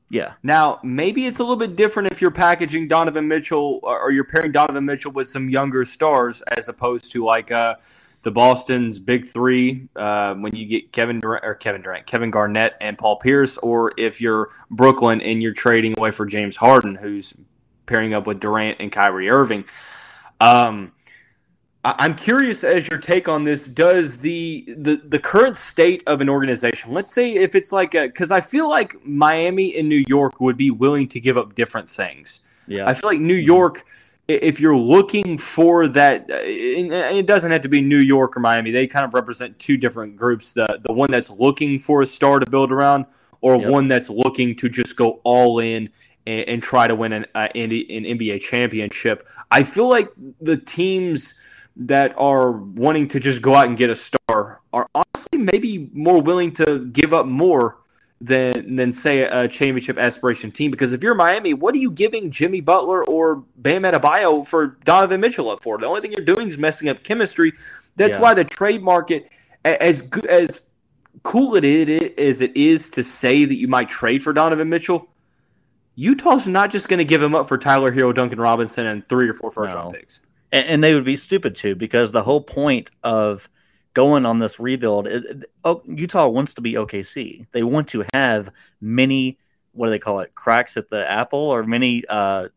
Yeah. 0.09 0.33
Now, 0.41 0.79
maybe 0.83 1.25
it's 1.27 1.39
a 1.39 1.43
little 1.43 1.55
bit 1.55 1.75
different 1.75 2.11
if 2.11 2.21
you're 2.21 2.31
packaging 2.31 2.87
Donovan 2.87 3.27
Mitchell 3.27 3.79
or 3.83 4.11
you're 4.11 4.23
pairing 4.23 4.51
Donovan 4.51 4.85
Mitchell 4.85 5.11
with 5.11 5.27
some 5.27 5.49
younger 5.49 5.85
stars 5.85 6.41
as 6.41 6.67
opposed 6.67 7.11
to 7.11 7.23
like 7.23 7.51
uh, 7.51 7.75
the 8.23 8.31
Boston's 8.31 8.99
big 8.99 9.27
three 9.27 9.87
uh, 9.95 10.33
when 10.35 10.55
you 10.55 10.65
get 10.65 10.91
Kevin 10.91 11.19
Durant 11.19 11.45
or 11.45 11.53
Kevin 11.55 11.81
Durant, 11.81 12.07
Kevin 12.07 12.31
Garnett, 12.31 12.75
and 12.81 12.97
Paul 12.97 13.17
Pierce, 13.17 13.57
or 13.59 13.93
if 13.97 14.19
you're 14.19 14.49
Brooklyn 14.71 15.21
and 15.21 15.43
you're 15.43 15.53
trading 15.53 15.93
away 15.97 16.11
for 16.11 16.25
James 16.25 16.57
Harden, 16.57 16.95
who's 16.95 17.33
pairing 17.85 18.13
up 18.13 18.25
with 18.25 18.39
Durant 18.39 18.77
and 18.79 18.91
Kyrie 18.91 19.29
Irving. 19.29 19.63
Um, 20.41 20.91
I'm 21.85 22.15
curious 22.15 22.65
as 22.65 22.89
your 22.89 22.99
take 22.99 23.29
on 23.29 23.45
this. 23.45 23.65
Does 23.65 24.17
the 24.17 24.65
the 24.67 24.97
the 24.97 25.19
current 25.19 25.55
state 25.55 26.03
of 26.07 26.19
an 26.19 26.27
organization, 26.27 26.91
let's 26.91 27.11
say 27.11 27.35
if 27.35 27.55
it's 27.55 27.71
like 27.71 27.95
a, 27.95 28.07
because 28.07 28.31
I 28.31 28.41
feel 28.41 28.69
like 28.69 28.95
Miami 29.05 29.77
and 29.77 29.87
New 29.87 30.03
York 30.07 30.41
would 30.41 30.57
be 30.57 30.71
willing 30.71 31.07
to 31.09 31.21
give 31.21 31.37
up 31.37 31.55
different 31.55 31.89
things. 31.89 32.41
Yeah, 32.67 32.87
I 32.87 32.93
feel 32.93 33.09
like 33.09 33.21
New 33.21 33.33
York, 33.33 33.85
if 34.27 34.59
you're 34.59 34.75
looking 34.75 35.37
for 35.37 35.87
that, 35.87 36.29
uh, 36.29 36.35
it 36.43 37.25
doesn't 37.25 37.51
have 37.51 37.61
to 37.61 37.69
be 37.69 37.79
New 37.79 37.99
York 37.99 38.35
or 38.35 38.41
Miami. 38.41 38.71
They 38.71 38.85
kind 38.85 39.05
of 39.05 39.13
represent 39.13 39.57
two 39.57 39.77
different 39.77 40.17
groups. 40.17 40.51
The 40.51 40.81
the 40.83 40.91
one 40.91 41.09
that's 41.09 41.29
looking 41.29 41.79
for 41.79 42.01
a 42.01 42.05
star 42.05 42.39
to 42.39 42.49
build 42.49 42.73
around, 42.73 43.05
or 43.39 43.55
yep. 43.55 43.69
one 43.69 43.87
that's 43.87 44.09
looking 44.09 44.53
to 44.57 44.67
just 44.67 44.97
go 44.97 45.21
all 45.23 45.59
in 45.59 45.89
and, 46.27 46.49
and 46.49 46.63
try 46.63 46.87
to 46.87 46.95
win 46.95 47.13
an, 47.13 47.25
uh, 47.35 47.47
an 47.55 47.69
NBA 47.69 48.41
championship. 48.41 49.25
I 49.49 49.63
feel 49.63 49.87
like 49.87 50.09
the 50.41 50.57
teams 50.57 51.35
that 51.79 52.13
are 52.17 52.51
wanting 52.51 53.07
to 53.07 53.19
just 53.19 53.41
go 53.41 53.55
out 53.55 53.67
and 53.67 53.77
get 53.77 53.89
a 53.89 53.95
star 53.95 54.59
are 54.73 54.89
honestly 54.93 55.39
maybe 55.39 55.89
more 55.93 56.21
willing 56.21 56.51
to 56.51 56.85
give 56.87 57.13
up 57.13 57.25
more 57.25 57.77
than 58.21 58.75
than 58.75 58.91
say 58.91 59.21
a 59.21 59.47
championship 59.47 59.97
aspiration 59.97 60.51
team. 60.51 60.71
Because 60.71 60.91
if 60.91 61.01
you're 61.01 61.15
Miami, 61.15 61.53
what 61.53 61.73
are 61.73 61.77
you 61.77 61.89
giving 61.89 62.31
Jimmy 62.31 62.59
Butler 62.59 63.05
or 63.05 63.45
Bam 63.57 63.83
Adebayo 63.83 64.45
for 64.45 64.77
Donovan 64.83 65.21
Mitchell 65.21 65.49
up 65.49 65.63
for? 65.63 65.77
The 65.77 65.87
only 65.87 66.01
thing 66.01 66.11
you're 66.11 66.25
doing 66.25 66.49
is 66.49 66.57
messing 66.57 66.89
up 66.89 67.01
chemistry. 67.03 67.53
That's 67.95 68.15
yeah. 68.15 68.21
why 68.21 68.33
the 68.33 68.43
trade 68.43 68.83
market, 68.83 69.29
as 69.63 70.01
good 70.01 70.25
as 70.25 70.65
cool 71.23 71.55
it 71.55 71.63
is 71.63 72.11
as 72.17 72.41
it 72.41 72.55
is 72.57 72.89
to 72.89 73.03
say 73.03 73.45
that 73.45 73.55
you 73.55 73.69
might 73.69 73.89
trade 73.89 74.21
for 74.21 74.33
Donovan 74.33 74.67
Mitchell. 74.67 75.07
Utah's 75.95 76.47
not 76.47 76.71
just 76.71 76.87
going 76.87 76.99
to 76.99 77.05
give 77.05 77.21
him 77.21 77.35
up 77.35 77.47
for 77.47 77.57
Tyler 77.57 77.91
Herro, 77.91 78.13
Duncan 78.13 78.39
Robinson, 78.39 78.85
and 78.85 79.07
three 79.09 79.27
or 79.27 79.33
four 79.33 79.51
first 79.51 79.73
no. 79.73 79.81
round 79.81 79.95
picks. 79.95 80.21
And, 80.51 80.65
and 80.65 80.83
they 80.83 80.93
would 80.93 81.05
be 81.05 81.15
stupid 81.15 81.55
too, 81.55 81.75
because 81.75 82.11
the 82.11 82.23
whole 82.23 82.41
point 82.41 82.91
of 83.03 83.49
going 83.93 84.25
on 84.25 84.39
this 84.39 84.59
rebuild. 84.59 85.07
Oh, 85.63 85.81
Utah 85.85 86.27
wants 86.27 86.53
to 86.55 86.61
be 86.61 86.73
OKC. 86.73 87.47
They 87.51 87.63
want 87.63 87.87
to 87.89 88.05
have 88.13 88.51
many 88.81 89.37
what 89.73 89.87
do 89.87 89.91
they 89.91 89.99
call 89.99 90.19
it 90.19 90.33
cracks 90.35 90.77
at 90.77 90.89
the 90.89 91.09
apple 91.09 91.39
or 91.39 91.63
many 91.63 92.03
uh 92.09 92.47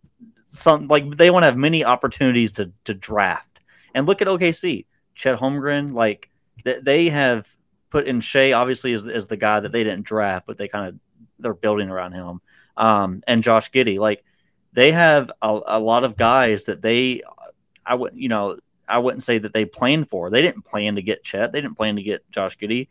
some 0.46 0.88
like 0.88 1.16
they 1.16 1.30
want 1.30 1.42
to 1.42 1.46
have 1.46 1.56
many 1.56 1.84
opportunities 1.84 2.52
to 2.52 2.70
to 2.84 2.94
draft. 2.94 3.60
And 3.94 4.06
look 4.06 4.22
at 4.22 4.28
OKC, 4.28 4.86
Chet 5.14 5.38
Holmgren, 5.38 5.92
like 5.92 6.30
they 6.64 7.08
have 7.08 7.48
put 7.90 8.06
in 8.06 8.20
Shai 8.20 8.52
obviously 8.52 8.92
as, 8.92 9.04
as 9.06 9.26
the 9.26 9.36
guy 9.36 9.60
that 9.60 9.72
they 9.72 9.84
didn't 9.84 10.04
draft, 10.04 10.46
but 10.46 10.58
they 10.58 10.68
kind 10.68 10.88
of 10.88 10.98
they're 11.38 11.54
building 11.54 11.90
around 11.90 12.12
him. 12.12 12.40
Um, 12.76 13.22
and 13.26 13.42
Josh 13.42 13.70
Giddey, 13.70 13.98
like 13.98 14.24
they 14.72 14.92
have 14.92 15.30
a, 15.42 15.60
a 15.66 15.80
lot 15.80 16.04
of 16.04 16.16
guys 16.16 16.64
that 16.64 16.82
they 16.82 17.22
I 17.84 17.94
would 17.94 18.12
you 18.14 18.28
know 18.28 18.58
I 18.88 18.98
wouldn't 18.98 19.22
say 19.22 19.38
that 19.38 19.52
they 19.52 19.64
planned 19.64 20.08
for. 20.08 20.30
They 20.30 20.42
didn't 20.42 20.62
plan 20.62 20.96
to 20.96 21.02
get 21.02 21.24
Chet. 21.24 21.52
They 21.52 21.60
didn't 21.60 21.76
plan 21.76 21.96
to 21.96 22.02
get 22.02 22.28
Josh 22.30 22.58
Giddey. 22.58 22.88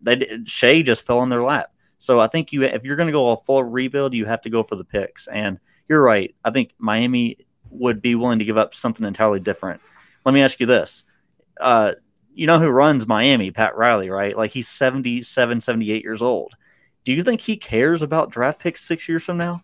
They 0.00 0.16
did, 0.16 0.48
Shai 0.48 0.82
just 0.82 1.04
fell 1.04 1.22
in 1.22 1.28
their 1.28 1.42
lap. 1.42 1.72
So 1.98 2.20
I 2.20 2.28
think 2.28 2.52
you 2.52 2.62
if 2.62 2.84
you're 2.84 2.96
going 2.96 3.08
to 3.08 3.12
go 3.12 3.30
a 3.30 3.36
full 3.38 3.62
rebuild, 3.64 4.14
you 4.14 4.24
have 4.26 4.42
to 4.42 4.50
go 4.50 4.62
for 4.62 4.76
the 4.76 4.84
picks. 4.84 5.26
And 5.28 5.58
you're 5.88 6.02
right. 6.02 6.34
I 6.44 6.50
think 6.50 6.72
Miami 6.78 7.38
would 7.70 8.00
be 8.00 8.14
willing 8.14 8.38
to 8.38 8.44
give 8.44 8.56
up 8.56 8.74
something 8.74 9.06
entirely 9.06 9.40
different. 9.40 9.80
Let 10.24 10.32
me 10.32 10.42
ask 10.42 10.60
you 10.60 10.66
this. 10.66 11.04
Uh, 11.60 11.92
you 12.34 12.46
know 12.46 12.58
who 12.58 12.68
runs 12.68 13.06
Miami, 13.06 13.50
Pat 13.50 13.76
Riley, 13.76 14.08
right? 14.08 14.36
Like 14.36 14.50
he's 14.50 14.68
77, 14.68 15.60
78 15.60 16.02
years 16.02 16.22
old. 16.22 16.54
Do 17.04 17.12
you 17.12 17.22
think 17.22 17.40
he 17.40 17.56
cares 17.56 18.02
about 18.02 18.30
draft 18.30 18.60
picks 18.60 18.82
six 18.82 19.08
years 19.08 19.22
from 19.22 19.36
now? 19.36 19.62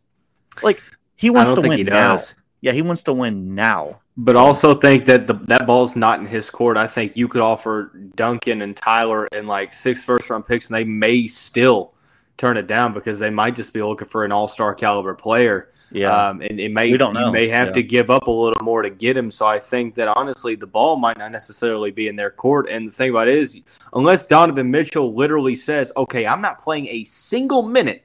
Like 0.63 0.83
he 1.17 1.31
wants 1.31 1.53
to 1.53 1.61
win 1.61 1.87
now. 1.87 2.19
Yeah, 2.61 2.73
he 2.73 2.83
wants 2.83 3.03
to 3.05 3.13
win 3.13 3.55
now. 3.55 4.01
But 4.17 4.35
also 4.35 4.75
think 4.75 5.05
that 5.07 5.27
the, 5.27 5.35
that 5.49 5.67
ball's 5.67 5.95
not 5.95 6.21
in 6.21 6.27
his 6.27 6.49
court. 6.49 6.77
I 6.77 6.87
think 6.87 7.17
you 7.17 7.29
could 7.29 7.43
offer 7.43 7.93
Duncan 8.15 8.63
and 8.63 8.75
Tyler 8.75 9.29
and 9.33 9.47
like 9.47 9.75
six 9.75 10.03
first 10.03 10.31
round 10.31 10.47
picks, 10.47 10.71
and 10.71 10.77
they 10.77 10.85
may 10.85 11.27
still 11.27 11.93
turn 12.37 12.57
it 12.57 12.67
down 12.67 12.93
because 12.93 13.19
they 13.19 13.31
might 13.31 13.55
just 13.55 13.73
be 13.73 13.83
looking 13.83 14.09
for 14.09 14.25
an 14.25 14.33
all 14.33 14.49
star 14.49 14.75
caliber 14.75 15.15
player. 15.15 15.71
Yeah, 15.93 16.29
um, 16.29 16.41
and 16.41 16.59
it 16.59 16.73
may 16.73 16.91
we 16.91 16.97
don't 16.97 17.15
know. 17.15 17.27
You 17.27 17.33
may 17.33 17.47
have 17.49 17.69
yeah. 17.69 17.75
to 17.75 17.83
give 17.83 18.11
up 18.11 18.27
a 18.27 18.31
little 18.31 18.63
more 18.65 18.83
to 18.83 18.91
get 18.91 19.17
him. 19.17 19.31
So 19.31 19.47
I 19.47 19.59
think 19.59 19.95
that 19.95 20.09
honestly, 20.09 20.57
the 20.57 20.67
ball 20.67 20.97
might 20.97 21.17
not 21.17 21.31
necessarily 21.31 21.91
be 21.93 22.09
in 22.09 22.17
their 22.17 22.31
court. 22.31 22.69
And 22.69 22.89
the 22.89 22.93
thing 22.93 23.11
about 23.11 23.29
it 23.29 23.39
is, 23.39 23.63
unless 23.93 24.27
Donovan 24.27 24.71
Mitchell 24.71 25.15
literally 25.15 25.55
says, 25.55 25.93
"Okay, 25.97 26.27
I'm 26.27 26.41
not 26.41 26.61
playing 26.63 26.89
a 26.89 27.05
single 27.05 27.63
minute 27.63 28.05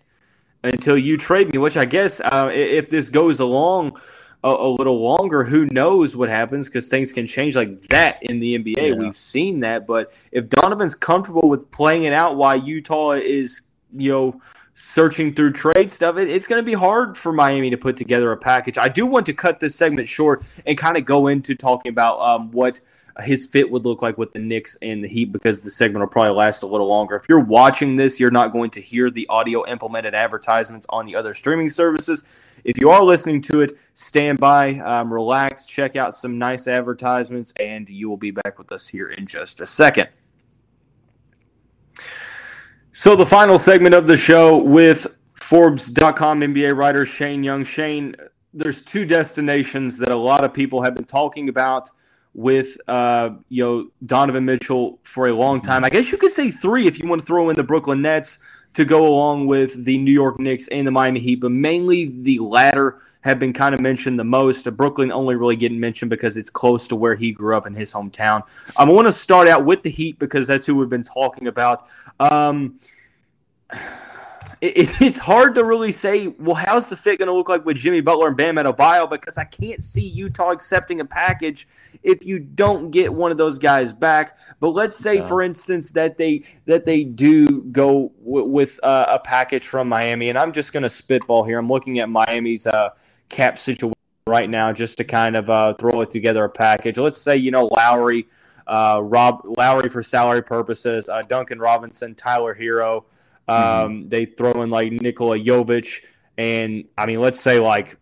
until 0.64 0.98
you 0.98 1.18
trade 1.18 1.52
me," 1.52 1.58
which 1.58 1.76
I 1.76 1.86
guess 1.86 2.20
uh, 2.20 2.52
if 2.54 2.90
this 2.90 3.10
goes 3.10 3.40
along 3.40 4.00
a, 4.44 4.50
a 4.50 4.70
little 4.70 5.00
longer, 5.02 5.44
who 5.44 5.66
knows 5.68 6.16
what 6.16 6.30
happens 6.30 6.68
because 6.68 6.88
things 6.88 7.12
can 7.12 7.28
change 7.28 7.56
like 7.56 7.82
that 7.84 8.22
in 8.24 8.40
the 8.40 8.58
NBA. 8.58 8.90
Yeah. 8.90 8.94
We've 8.96 9.16
seen 9.16 9.60
that. 9.62 9.86
But 9.86 10.14
if 10.32 10.50
Donovan's 10.50 10.96
comfortable 10.96 11.50
with 11.50 11.70
playing 11.72 12.04
it 12.04 12.14
out 12.14 12.38
while 12.38 12.58
Utah 12.58 13.12
is, 13.12 13.62
you 13.96 14.10
know, 14.12 14.42
searching 14.74 15.34
through 15.34 15.54
trade 15.54 15.92
stuff, 15.92 16.18
it, 16.18 16.30
it's 16.30 16.48
going 16.48 16.62
to 16.62 16.66
be 16.66 16.74
hard 16.74 17.18
for 17.18 17.32
Miami 17.32 17.70
to 17.70 17.78
put 17.78 17.98
together 17.98 18.32
a 18.32 18.38
package. 18.38 18.78
I 18.78 18.88
do 18.88 19.06
want 19.06 19.26
to 19.28 19.34
cut 19.34 19.60
this 19.60 19.76
segment 19.76 20.08
short 20.08 20.44
and 20.66 20.78
kind 20.78 20.98
of 20.98 21.06
go 21.06 21.28
into 21.28 21.56
talking 21.56 21.90
about 21.90 22.20
um, 22.20 22.52
what– 22.52 22.82
his 23.20 23.48
fit 23.48 23.70
would 23.70 23.86
look 23.86 24.02
like 24.02 24.18
with 24.18 24.32
the 24.34 24.40
Knicks 24.40 24.78
and 24.82 25.04
the 25.04 25.08
Heat 25.08 25.32
because 25.32 25.62
the 25.62 25.70
segment 25.70 26.02
will 26.02 26.08
probably 26.08 26.32
last 26.32 26.64
a 26.64 26.68
little 26.68 26.88
longer. 26.88 27.16
If 27.16 27.28
you're 27.28 27.40
watching 27.40 27.96
this, 27.96 28.20
you're 28.20 28.32
not 28.32 28.52
going 28.52 28.70
to 28.72 28.82
hear 28.82 29.10
the 29.10 29.28
audio 29.28 29.68
implemented 29.68 30.16
advertisements 30.16 30.86
on 30.90 31.06
the 31.06 31.16
other 31.16 31.34
streaming 31.34 31.70
services. 31.70 32.58
If 32.64 32.80
you 32.80 32.90
are 32.90 33.04
listening 33.04 33.42
to 33.44 33.62
it, 33.62 33.78
stand 33.94 34.40
by, 34.40 34.80
um, 34.80 35.12
relax, 35.12 35.66
check 35.66 35.96
out 35.96 36.16
some 36.16 36.38
nice 36.38 36.68
advertisements, 36.68 37.54
and 37.60 37.90
you 37.90 38.10
will 38.10 38.18
be 38.18 38.32
back 38.32 38.58
with 38.58 38.72
us 38.72 38.88
here 38.88 39.10
in 39.10 39.26
just 39.26 39.62
a 39.62 39.66
second. 39.66 40.10
So, 42.94 43.16
the 43.16 43.26
final 43.26 43.58
segment 43.58 43.96
of 43.96 44.06
the 44.06 44.18
show 44.18 44.58
with 44.58 45.08
Forbes.com 45.34 46.42
NBA 46.42 46.76
writer 46.76 47.06
Shane 47.06 47.44
Young. 47.44 47.64
Shane, 47.64 48.16
there's 48.54 48.82
two 48.82 49.06
destinations 49.06 49.98
that 49.98 50.10
a 50.10 50.16
lot 50.16 50.44
of 50.44 50.54
people 50.54 50.82
have 50.82 50.94
been 50.94 51.06
talking 51.06 51.50
about 51.50 51.90
with 52.34 52.78
uh, 52.88 53.32
you 53.50 53.64
know 53.64 53.90
Donovan 54.06 54.46
Mitchell 54.46 55.00
for 55.04 55.28
a 55.28 55.34
long 55.34 55.62
time. 55.62 55.84
I 55.84 55.90
guess 55.90 56.12
you 56.12 56.18
could 56.18 56.32
say 56.32 56.52
three 56.52 56.88
if 56.88 57.00
you 57.00 57.08
want 57.08 57.22
to 57.22 57.26
throw 57.26 57.50
in 57.50 57.56
the 57.56 57.64
Brooklyn 57.64 58.02
Nets 58.02 58.40
to 58.74 58.86
go 58.86 59.06
along 59.06 59.48
with 59.48 59.84
the 59.84 59.98
New 59.98 60.14
York 60.14 60.40
Knicks 60.40 60.68
and 60.70 60.88
the 60.88 60.92
Miami 60.92 61.20
Heat, 61.20 61.36
but 61.36 61.52
mainly 61.52 62.06
the 62.06 62.40
latter 62.40 63.02
have 63.22 63.38
been 63.38 63.54
kind 63.54 63.76
of 63.76 63.82
mentioned 63.82 64.18
the 64.18 64.24
most. 64.24 64.64
Brooklyn 64.76 65.12
only 65.12 65.36
really 65.36 65.56
getting 65.56 65.80
mentioned 65.80 66.10
because 66.10 66.38
it's 66.38 66.50
close 66.50 66.88
to 66.88 66.96
where 66.96 67.16
he 67.16 67.32
grew 67.32 67.56
up 67.56 67.68
in 67.68 67.76
his 67.76 67.94
hometown. 67.94 68.44
Um, 68.78 68.90
I 68.90 68.92
want 68.92 69.08
to 69.08 69.12
start 69.12 69.48
out 69.48 69.66
with 69.66 69.84
the 69.84 69.90
Heat 69.90 70.18
because 70.18 70.48
that's 70.48 70.66
who 70.66 70.76
we've 70.76 70.90
been 70.90 71.04
talking 71.04 71.48
about. 71.48 71.88
Um, 72.20 72.80
it, 74.62 75.02
it's 75.02 75.18
hard 75.18 75.56
to 75.56 75.66
really 75.66 75.92
say, 75.92 76.28
well, 76.28 76.56
how's 76.56 76.88
the 76.88 76.96
fit 76.96 77.18
going 77.18 77.28
to 77.28 77.34
look 77.34 77.50
like 77.50 77.66
with 77.66 77.78
Jimmy 77.78 78.00
Butler 78.00 78.28
and 78.28 78.38
Bam 78.38 78.56
Adebayo 78.56 79.10
because 79.10 79.38
I 79.38 79.44
can't 79.44 79.84
see 79.84 80.08
Utah 80.08 80.52
accepting 80.52 81.02
a 81.02 81.06
package 81.06 81.68
if 82.04 82.24
you 82.26 82.38
don't 82.40 82.92
get 82.92 83.12
one 83.12 83.32
of 83.32 83.38
those 83.38 83.58
guys 83.58 83.92
back. 83.92 84.38
But 84.60 84.70
let's 84.70 84.96
say, 84.96 85.16
yeah. 85.16 85.28
for 85.28 85.42
instance, 85.42 85.92
that 85.92 86.18
they 86.18 86.44
that 86.66 86.86
they 86.86 87.04
do 87.04 87.64
go 87.64 88.12
w- 88.24 88.46
with 88.46 88.80
uh, 88.84 89.08
a 89.10 89.20
package 89.20 89.66
from 89.66 89.90
Miami, 89.90 90.30
and 90.30 90.38
I'm 90.38 90.52
just 90.52 90.74
going 90.74 90.84
to 90.84 90.90
spitball 90.90 91.44
here. 91.44 91.58
I'm 91.58 91.68
looking 91.68 92.00
at 92.00 92.10
Miami's 92.10 92.68
uh, 92.68 92.90
cap 93.30 93.58
situation 93.58 93.96
right 94.28 94.50
now 94.50 94.72
just 94.72 94.98
to 94.98 95.04
kind 95.04 95.36
of 95.36 95.50
uh, 95.50 95.74
throw 95.74 96.02
it 96.02 96.12
together 96.12 96.44
a 96.44 96.50
package. 96.50 96.98
Let's 96.98 97.18
say 97.18 97.36
you 97.36 97.52
know 97.52 97.66
Lowry. 97.66 98.28
Uh, 98.68 99.02
Rob 99.04 99.42
Lowry 99.44 99.90
for 99.90 100.02
salary 100.04 100.44
purposes, 100.44 101.10
uh, 101.10 101.24
Duncan 101.24 101.60
Robinson, 101.60 102.14
Tyler 102.14 102.56
Mm-hmm. 102.56 103.02
Um, 103.48 103.58
mm-hmm. 103.58 104.10
They 104.10 104.26
throw 104.26 104.62
in 104.62 104.70
like 104.70 104.92
Nikola 104.92 105.38
Jovic, 105.38 106.04
and 106.38 106.86
I 106.98 107.06
mean, 107.06 107.20
let's 107.20 107.40
say 107.40 107.60
like 107.60 107.98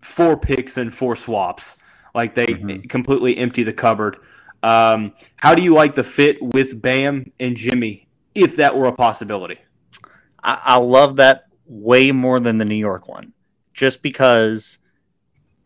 four 0.00 0.36
picks 0.36 0.76
and 0.76 0.92
four 0.92 1.16
swaps. 1.16 1.76
Like 2.14 2.34
they 2.34 2.46
mm-hmm. 2.46 2.86
completely 2.88 3.36
empty 3.36 3.62
the 3.62 3.72
cupboard. 3.72 4.18
Um, 4.62 5.14
how 5.36 5.54
do 5.54 5.62
you 5.62 5.74
like 5.74 5.94
the 5.94 6.04
fit 6.04 6.42
with 6.42 6.80
Bam 6.80 7.32
and 7.38 7.56
Jimmy, 7.56 8.08
if 8.34 8.56
that 8.56 8.76
were 8.76 8.86
a 8.86 8.92
possibility? 8.92 9.58
I, 10.42 10.60
I 10.64 10.76
love 10.76 11.16
that 11.16 11.46
way 11.66 12.10
more 12.12 12.40
than 12.40 12.58
the 12.58 12.64
New 12.64 12.74
York 12.74 13.08
one, 13.08 13.32
just 13.74 14.02
because. 14.02 14.78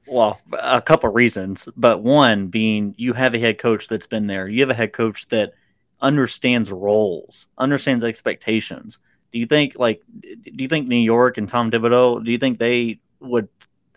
Well, 0.08 0.40
a 0.58 0.82
couple 0.82 1.08
reasons, 1.10 1.68
but 1.76 2.02
one 2.02 2.48
being 2.48 2.92
you 2.98 3.12
have 3.12 3.34
a 3.34 3.38
head 3.38 3.58
coach 3.58 3.86
that's 3.86 4.06
been 4.06 4.26
there. 4.26 4.48
You 4.48 4.60
have 4.60 4.68
a 4.68 4.74
head 4.74 4.92
coach 4.92 5.28
that 5.28 5.52
understands 6.02 6.70
roles, 6.70 7.46
understands 7.56 8.04
expectations. 8.04 8.98
Do 9.32 9.38
you 9.38 9.46
think 9.46 9.78
like 9.78 10.02
do 10.20 10.50
you 10.62 10.68
think 10.68 10.88
New 10.88 10.96
York 10.96 11.38
and 11.38 11.48
Tom 11.48 11.70
Thibodeau, 11.70 12.22
do 12.22 12.30
you 12.30 12.38
think 12.38 12.58
they 12.58 12.98
would 13.20 13.48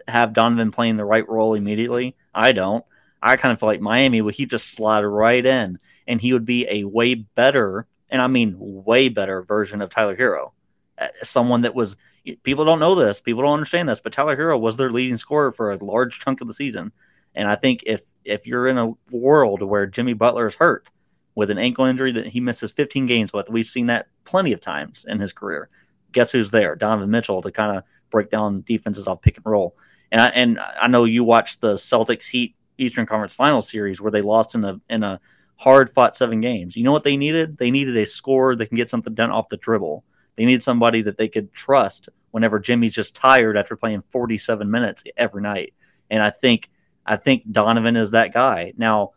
have 0.08 0.32
Donovan 0.34 0.72
playing 0.72 0.96
the 0.96 1.04
right 1.04 1.28
role 1.28 1.56
immediately? 1.56 2.16
I 2.34 2.54
don't. 2.54 2.86
I 3.22 3.36
kind 3.36 3.52
of 3.52 3.60
feel 3.60 3.68
like 3.68 3.82
Miami 3.82 4.22
would 4.22 4.36
he 4.36 4.46
just 4.46 4.76
slide 4.76 5.02
right 5.02 5.46
in 5.46 5.80
and 6.08 6.22
he 6.22 6.32
would 6.32 6.46
be 6.46 6.68
a 6.70 6.84
way 6.84 7.16
better, 7.16 7.88
and 8.10 8.22
I 8.22 8.28
mean 8.28 8.56
way 8.58 9.10
better 9.10 9.42
version 9.42 9.82
of 9.82 9.90
Tyler 9.90 10.16
Herro. 10.16 10.52
Uh, 10.98 11.08
someone 11.24 11.64
that 11.64 11.76
was 11.76 11.98
people 12.44 12.64
don't 12.64 12.80
know 12.80 12.96
this, 12.96 13.20
people 13.20 13.42
don't 13.42 13.54
understand 13.54 13.90
this, 13.90 14.00
but 14.00 14.14
Tyler 14.14 14.38
Herro 14.38 14.58
was 14.60 14.78
their 14.78 14.92
leading 14.92 15.18
scorer 15.18 15.52
for 15.52 15.74
a 15.74 15.84
large 15.84 16.20
chunk 16.20 16.40
of 16.40 16.48
the 16.48 16.54
season. 16.54 16.92
And 17.34 17.50
I 17.50 17.56
think 17.56 17.84
if 17.86 18.04
if 18.24 18.48
you're 18.48 18.68
in 18.68 18.78
a 18.78 18.94
world 19.12 19.62
where 19.62 19.86
Jimmy 19.86 20.14
Butler 20.14 20.48
is 20.48 20.56
hurt, 20.56 20.90
with 21.36 21.52
an 21.52 21.58
ankle 21.58 21.86
injury 21.86 22.12
that 22.14 22.28
he 22.28 22.40
misses 22.40 22.72
15 22.72 23.06
games 23.06 23.34
with. 23.34 23.50
We've 23.50 23.66
seen 23.66 23.88
that 23.88 24.08
plenty 24.24 24.54
of 24.54 24.62
times 24.62 25.06
in 25.08 25.20
his 25.20 25.34
career. 25.34 25.70
Guess 26.14 26.32
who's 26.32 26.50
there? 26.50 26.76
Donovan 26.76 27.12
Mitchell 27.12 27.42
to 27.42 27.52
kind 27.52 27.78
of 27.78 27.84
break 28.10 28.30
down 28.30 28.64
defenses 28.66 29.08
off 29.08 29.22
pick 29.22 29.38
and 29.38 29.46
roll. 29.46 29.76
And 30.12 30.22
I, 30.22 30.28
and 30.30 30.60
I 30.60 30.88
know 30.88 31.04
you 31.04 31.24
watched 31.24 31.62
the 31.62 31.76
Celtics 31.76 32.26
Heat 32.26 32.56
Eastern 32.78 33.06
Conference 33.06 33.34
Final 33.34 33.62
series 33.62 34.00
where 34.00 34.12
they 34.12 34.22
lost 34.22 34.56
in 34.56 34.64
a 34.64 34.80
in 34.90 35.04
a 35.04 35.20
hard 35.58 35.90
fought 35.90 36.16
seven 36.16 36.42
games. 36.42 36.76
You 36.76 36.84
know 36.84 36.92
what 36.92 37.04
they 37.04 37.18
needed? 37.18 37.58
They 37.58 37.72
needed 37.72 37.98
a 37.98 38.06
scorer 38.06 38.56
that 38.56 38.68
can 38.68 38.78
get 38.78 38.90
something 38.90 39.14
done 39.14 39.32
off 39.32 39.50
the 39.50 39.58
dribble. 39.58 40.04
They 40.36 40.46
needed 40.46 40.64
somebody 40.64 41.02
that 41.04 41.18
they 41.18 41.28
could 41.28 41.54
trust 41.54 42.10
whenever 42.32 42.60
Jimmy's 42.60 42.94
just 42.94 43.16
tired 43.16 43.58
after 43.58 43.78
playing 43.78 44.04
47 44.10 44.70
minutes 44.70 45.04
every 45.16 45.42
night. 45.42 45.74
And 46.10 46.22
I 46.22 46.30
think 46.30 46.70
I 47.06 47.16
think 47.16 47.50
Donovan 47.52 47.96
is 47.96 48.12
that 48.12 48.34
guy. 48.34 48.74
Now 48.78 49.12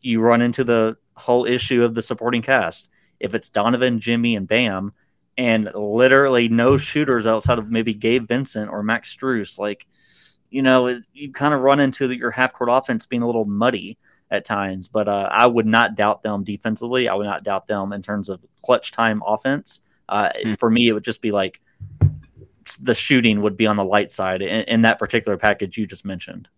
you 0.00 0.20
run 0.20 0.42
into 0.42 0.64
the 0.64 0.96
whole 1.20 1.46
issue 1.46 1.84
of 1.84 1.94
the 1.94 2.02
supporting 2.02 2.42
cast. 2.42 2.88
If 3.20 3.34
it's 3.34 3.48
Donovan, 3.48 4.00
Jimmy, 4.00 4.34
and 4.34 4.48
Bam, 4.48 4.92
and 5.38 5.70
literally 5.74 6.48
no 6.48 6.76
shooters 6.76 7.26
outside 7.26 7.58
of 7.58 7.70
maybe 7.70 7.94
Gabe 7.94 8.26
Vincent 8.28 8.70
or 8.70 8.82
Max 8.82 9.14
Strus. 9.14 9.58
Like, 9.58 9.86
you 10.50 10.62
know, 10.62 10.88
it, 10.88 11.02
you 11.12 11.32
kind 11.32 11.54
of 11.54 11.60
run 11.60 11.80
into 11.80 12.08
the, 12.08 12.16
your 12.16 12.30
half 12.30 12.52
court 12.52 12.70
offense 12.70 13.06
being 13.06 13.22
a 13.22 13.26
little 13.26 13.44
muddy 13.44 13.96
at 14.30 14.44
times. 14.44 14.88
But 14.88 15.08
uh, 15.08 15.28
I 15.30 15.46
would 15.46 15.66
not 15.66 15.94
doubt 15.94 16.22
them 16.22 16.44
defensively. 16.44 17.08
I 17.08 17.14
would 17.14 17.26
not 17.26 17.42
doubt 17.42 17.66
them 17.66 17.92
in 17.92 18.02
terms 18.02 18.28
of 18.28 18.44
clutch 18.62 18.92
time 18.92 19.22
offense. 19.26 19.80
Uh, 20.08 20.30
mm. 20.44 20.58
For 20.58 20.70
me, 20.70 20.88
it 20.88 20.92
would 20.92 21.04
just 21.04 21.22
be 21.22 21.30
like 21.30 21.60
the 22.80 22.94
shooting 22.94 23.42
would 23.42 23.56
be 23.56 23.66
on 23.66 23.76
the 23.76 23.84
light 23.84 24.12
side 24.12 24.42
in, 24.42 24.62
in 24.64 24.82
that 24.82 24.98
particular 24.98 25.36
package 25.36 25.78
you 25.78 25.86
just 25.86 26.04
mentioned. 26.04 26.48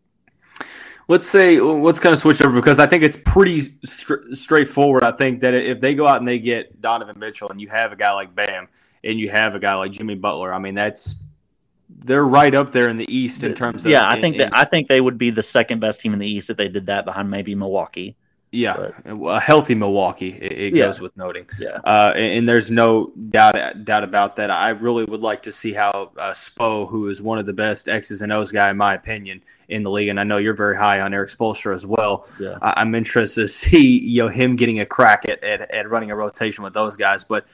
Let's 1.08 1.26
say 1.26 1.60
let's 1.60 1.98
kind 1.98 2.12
of 2.12 2.18
switch 2.18 2.40
over 2.40 2.54
because 2.54 2.78
I 2.78 2.86
think 2.86 3.02
it's 3.02 3.16
pretty 3.16 3.74
st- 3.84 4.36
straightforward. 4.36 5.02
I 5.02 5.12
think 5.12 5.40
that 5.40 5.54
if 5.54 5.80
they 5.80 5.94
go 5.94 6.06
out 6.06 6.18
and 6.18 6.28
they 6.28 6.38
get 6.38 6.80
Donovan 6.80 7.18
Mitchell 7.18 7.50
and 7.50 7.60
you 7.60 7.68
have 7.68 7.92
a 7.92 7.96
guy 7.96 8.12
like 8.12 8.34
Bam 8.34 8.68
and 9.02 9.18
you 9.18 9.28
have 9.30 9.54
a 9.54 9.58
guy 9.58 9.74
like 9.74 9.92
Jimmy 9.92 10.14
Butler, 10.14 10.54
I 10.54 10.58
mean 10.58 10.74
that's 10.74 11.24
they're 12.04 12.24
right 12.24 12.54
up 12.54 12.72
there 12.72 12.88
in 12.88 12.96
the 12.96 13.14
East 13.14 13.42
in 13.42 13.54
terms 13.54 13.84
of 13.84 13.90
yeah. 13.90 14.08
I 14.08 14.20
think 14.20 14.36
in, 14.36 14.38
that 14.38 14.56
I 14.56 14.64
think 14.64 14.88
they 14.88 15.00
would 15.00 15.18
be 15.18 15.30
the 15.30 15.42
second 15.42 15.80
best 15.80 16.00
team 16.00 16.12
in 16.12 16.18
the 16.18 16.26
East 16.26 16.50
if 16.50 16.56
they 16.56 16.68
did 16.68 16.86
that 16.86 17.04
behind 17.04 17.30
maybe 17.30 17.54
Milwaukee. 17.54 18.16
Yeah, 18.54 18.90
but, 19.04 19.30
a 19.30 19.40
healthy 19.40 19.74
Milwaukee. 19.74 20.28
It, 20.28 20.52
it 20.52 20.76
yeah. 20.76 20.84
goes 20.84 21.00
with 21.00 21.16
noting. 21.16 21.46
Yeah, 21.58 21.78
uh, 21.84 22.12
and, 22.14 22.38
and, 22.38 22.48
there's 22.48 22.70
no 22.70 23.10
doubt 23.30 23.84
doubt 23.86 24.04
about 24.04 24.36
that. 24.36 24.50
I 24.50 24.68
really 24.70 25.04
would 25.04 25.22
like 25.22 25.42
to 25.44 25.52
see 25.52 25.72
how 25.72 26.12
uh, 26.18 26.32
Spo, 26.32 26.86
who 26.86 27.08
is 27.08 27.22
one 27.22 27.38
of 27.38 27.46
the 27.46 27.54
best 27.54 27.88
X's 27.88 28.20
and 28.20 28.30
O's 28.30 28.52
guy 28.52 28.68
in 28.68 28.76
my 28.76 28.94
opinion 28.94 29.42
in 29.70 29.82
the 29.82 29.90
league, 29.90 30.08
and 30.08 30.20
I 30.20 30.24
know 30.24 30.36
you're 30.36 30.52
very 30.52 30.76
high 30.76 31.00
on 31.00 31.14
Erik 31.14 31.30
Spoelstra 31.30 31.74
as 31.74 31.86
well. 31.86 32.28
Yeah. 32.38 32.58
I, 32.60 32.82
am 32.82 32.94
interested 32.94 33.40
to 33.40 33.48
see 33.48 33.98
you 33.98 34.24
know 34.24 34.28
him 34.28 34.54
getting 34.54 34.80
a 34.80 34.86
crack 34.86 35.24
at, 35.26 35.42
at, 35.42 35.70
at 35.70 35.88
running 35.88 36.10
a 36.10 36.16
rotation 36.16 36.62
with 36.62 36.74
those 36.74 36.94
guys, 36.94 37.24
but 37.24 37.46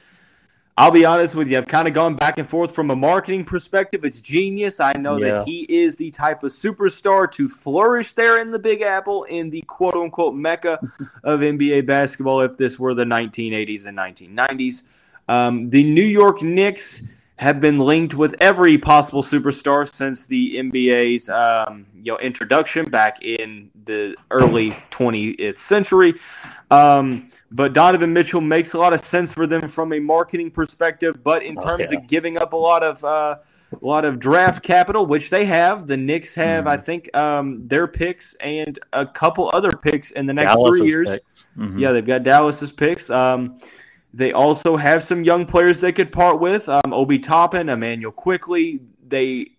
I'll 0.79 0.91
be 0.91 1.03
honest 1.03 1.35
with 1.35 1.49
you. 1.49 1.57
I've 1.57 1.67
kind 1.67 1.89
of 1.89 1.93
gone 1.93 2.15
back 2.15 2.39
and 2.39 2.47
forth 2.47 2.73
from 2.73 2.89
a 2.89 2.95
marketing 2.95 3.43
perspective. 3.43 4.05
It's 4.05 4.21
genius. 4.21 4.79
I 4.79 4.93
know 4.93 5.17
yeah. 5.17 5.31
that 5.31 5.45
he 5.45 5.63
is 5.63 5.97
the 5.97 6.09
type 6.09 6.41
of 6.41 6.51
superstar 6.51 7.29
to 7.33 7.49
flourish 7.49 8.13
there 8.13 8.39
in 8.39 8.49
the 8.49 8.59
Big 8.59 8.81
Apple, 8.81 9.25
in 9.25 9.49
the 9.49 9.59
quote 9.63 9.95
unquote 9.95 10.35
mecca 10.35 10.79
of 11.25 11.41
NBA 11.41 11.85
basketball, 11.85 12.39
if 12.39 12.55
this 12.55 12.79
were 12.79 12.93
the 12.93 13.03
1980s 13.03 13.87
and 13.87 13.97
1990s. 13.97 14.83
Um, 15.27 15.69
the 15.69 15.83
New 15.83 16.01
York 16.01 16.41
Knicks 16.41 17.03
have 17.35 17.59
been 17.59 17.79
linked 17.79 18.15
with 18.15 18.35
every 18.39 18.77
possible 18.77 19.21
superstar 19.21 19.85
since 19.85 20.27
the 20.27 20.55
NBA's 20.57 21.29
um, 21.29 21.85
you 21.93 22.13
know 22.13 22.17
introduction 22.19 22.85
back 22.89 23.21
in 23.21 23.69
the 23.83 24.15
early 24.31 24.71
20th 24.91 25.57
century. 25.57 26.13
Um, 26.71 27.29
but 27.51 27.73
Donovan 27.73 28.13
Mitchell 28.13 28.41
makes 28.41 28.73
a 28.73 28.77
lot 28.77 28.93
of 28.93 29.01
sense 29.01 29.33
for 29.33 29.47
them 29.47 29.67
from 29.67 29.93
a 29.93 29.99
marketing 29.99 30.51
perspective. 30.51 31.23
But 31.23 31.43
in 31.43 31.57
oh, 31.57 31.65
terms 31.65 31.91
yeah. 31.91 31.99
of 31.99 32.07
giving 32.07 32.37
up 32.37 32.53
a 32.53 32.57
lot 32.57 32.83
of 32.83 33.03
uh, 33.03 33.37
a 33.71 33.85
lot 33.85 34.05
of 34.05 34.19
draft 34.19 34.63
capital, 34.63 35.05
which 35.05 35.29
they 35.29 35.45
have, 35.45 35.87
the 35.87 35.97
Knicks 35.97 36.35
have, 36.35 36.65
mm-hmm. 36.65 36.73
I 36.73 36.77
think, 36.77 37.15
um, 37.15 37.67
their 37.67 37.87
picks 37.87 38.33
and 38.35 38.77
a 38.93 39.05
couple 39.05 39.49
other 39.53 39.71
picks 39.71 40.11
in 40.11 40.25
the 40.25 40.33
next 40.33 40.55
Dallas's 40.55 40.79
three 40.79 40.87
years. 40.87 41.09
Mm-hmm. 41.57 41.79
Yeah, 41.79 41.91
they've 41.91 42.05
got 42.05 42.23
Dallas's 42.23 42.71
picks. 42.71 43.09
Um, 43.09 43.59
they 44.13 44.33
also 44.33 44.75
have 44.75 45.03
some 45.03 45.23
young 45.23 45.45
players 45.45 45.79
they 45.79 45.91
could 45.91 46.11
part 46.11 46.39
with. 46.39 46.67
Um, 46.67 46.93
Obi 46.93 47.19
Toppin, 47.19 47.69
Immanuel 47.69 48.11
Quickley. 48.11 48.79
They 49.07 49.51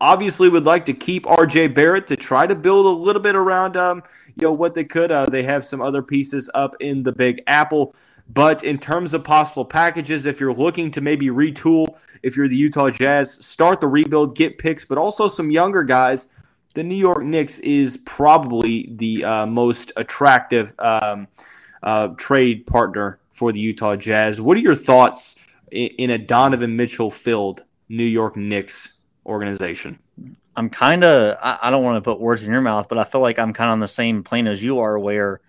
obviously 0.00 0.48
would 0.48 0.66
like 0.66 0.84
to 0.86 0.94
keep 0.94 1.24
RJ 1.24 1.74
Barrett 1.74 2.06
to 2.08 2.16
try 2.16 2.46
to 2.46 2.54
build 2.54 2.86
a 2.86 2.88
little 2.88 3.22
bit 3.22 3.36
around 3.36 3.76
um, 3.76 4.02
you 4.36 4.46
know 4.46 4.52
what 4.52 4.74
they 4.74 4.84
could. 4.84 5.10
Uh, 5.10 5.26
they 5.26 5.42
have 5.42 5.64
some 5.64 5.80
other 5.80 6.02
pieces 6.02 6.50
up 6.54 6.74
in 6.80 7.02
the 7.02 7.12
Big 7.12 7.42
Apple. 7.46 7.94
But 8.32 8.62
in 8.62 8.78
terms 8.78 9.12
of 9.12 9.24
possible 9.24 9.64
packages, 9.64 10.24
if 10.24 10.38
you're 10.38 10.54
looking 10.54 10.92
to 10.92 11.00
maybe 11.00 11.26
retool, 11.28 11.98
if 12.22 12.36
you're 12.36 12.48
the 12.48 12.56
Utah 12.56 12.90
Jazz, 12.90 13.44
start 13.44 13.80
the 13.80 13.88
rebuild, 13.88 14.36
get 14.36 14.56
picks, 14.56 14.86
but 14.86 14.98
also 14.98 15.26
some 15.26 15.50
younger 15.50 15.82
guys, 15.82 16.28
the 16.74 16.84
New 16.84 16.94
York 16.94 17.24
Knicks 17.24 17.58
is 17.58 17.96
probably 17.96 18.88
the 18.92 19.24
uh, 19.24 19.46
most 19.46 19.92
attractive 19.96 20.72
um, 20.78 21.26
uh, 21.82 22.08
trade 22.16 22.66
partner 22.66 23.18
for 23.30 23.50
the 23.50 23.58
Utah 23.58 23.96
Jazz. 23.96 24.40
What 24.40 24.56
are 24.56 24.60
your 24.60 24.76
thoughts 24.76 25.34
in, 25.72 25.88
in 25.98 26.10
a 26.10 26.18
Donovan 26.18 26.76
Mitchell 26.76 27.10
filled 27.10 27.64
New 27.88 28.04
York 28.04 28.36
Knicks 28.36 28.99
organization? 29.26 29.98
I'm 30.56 30.68
kind 30.68 31.04
of 31.04 31.38
I, 31.40 31.58
I, 31.62 31.70
don't 31.70 31.84
want 31.84 31.96
to 31.96 32.10
put 32.10 32.20
words 32.20 32.44
in 32.44 32.52
your 32.52 32.60
mouth, 32.60 32.88
but 32.88 32.98
I 32.98 33.04
feel 33.04 33.20
like 33.20 33.38
I'm 33.38 33.52
kind 33.52 33.70
of 33.70 33.72
on 33.72 33.80
the 33.80 33.88
same 33.88 34.22
plane 34.22 34.46
as 34.46 34.62
you 34.62 34.80
are, 34.80 34.98
where 34.98 35.40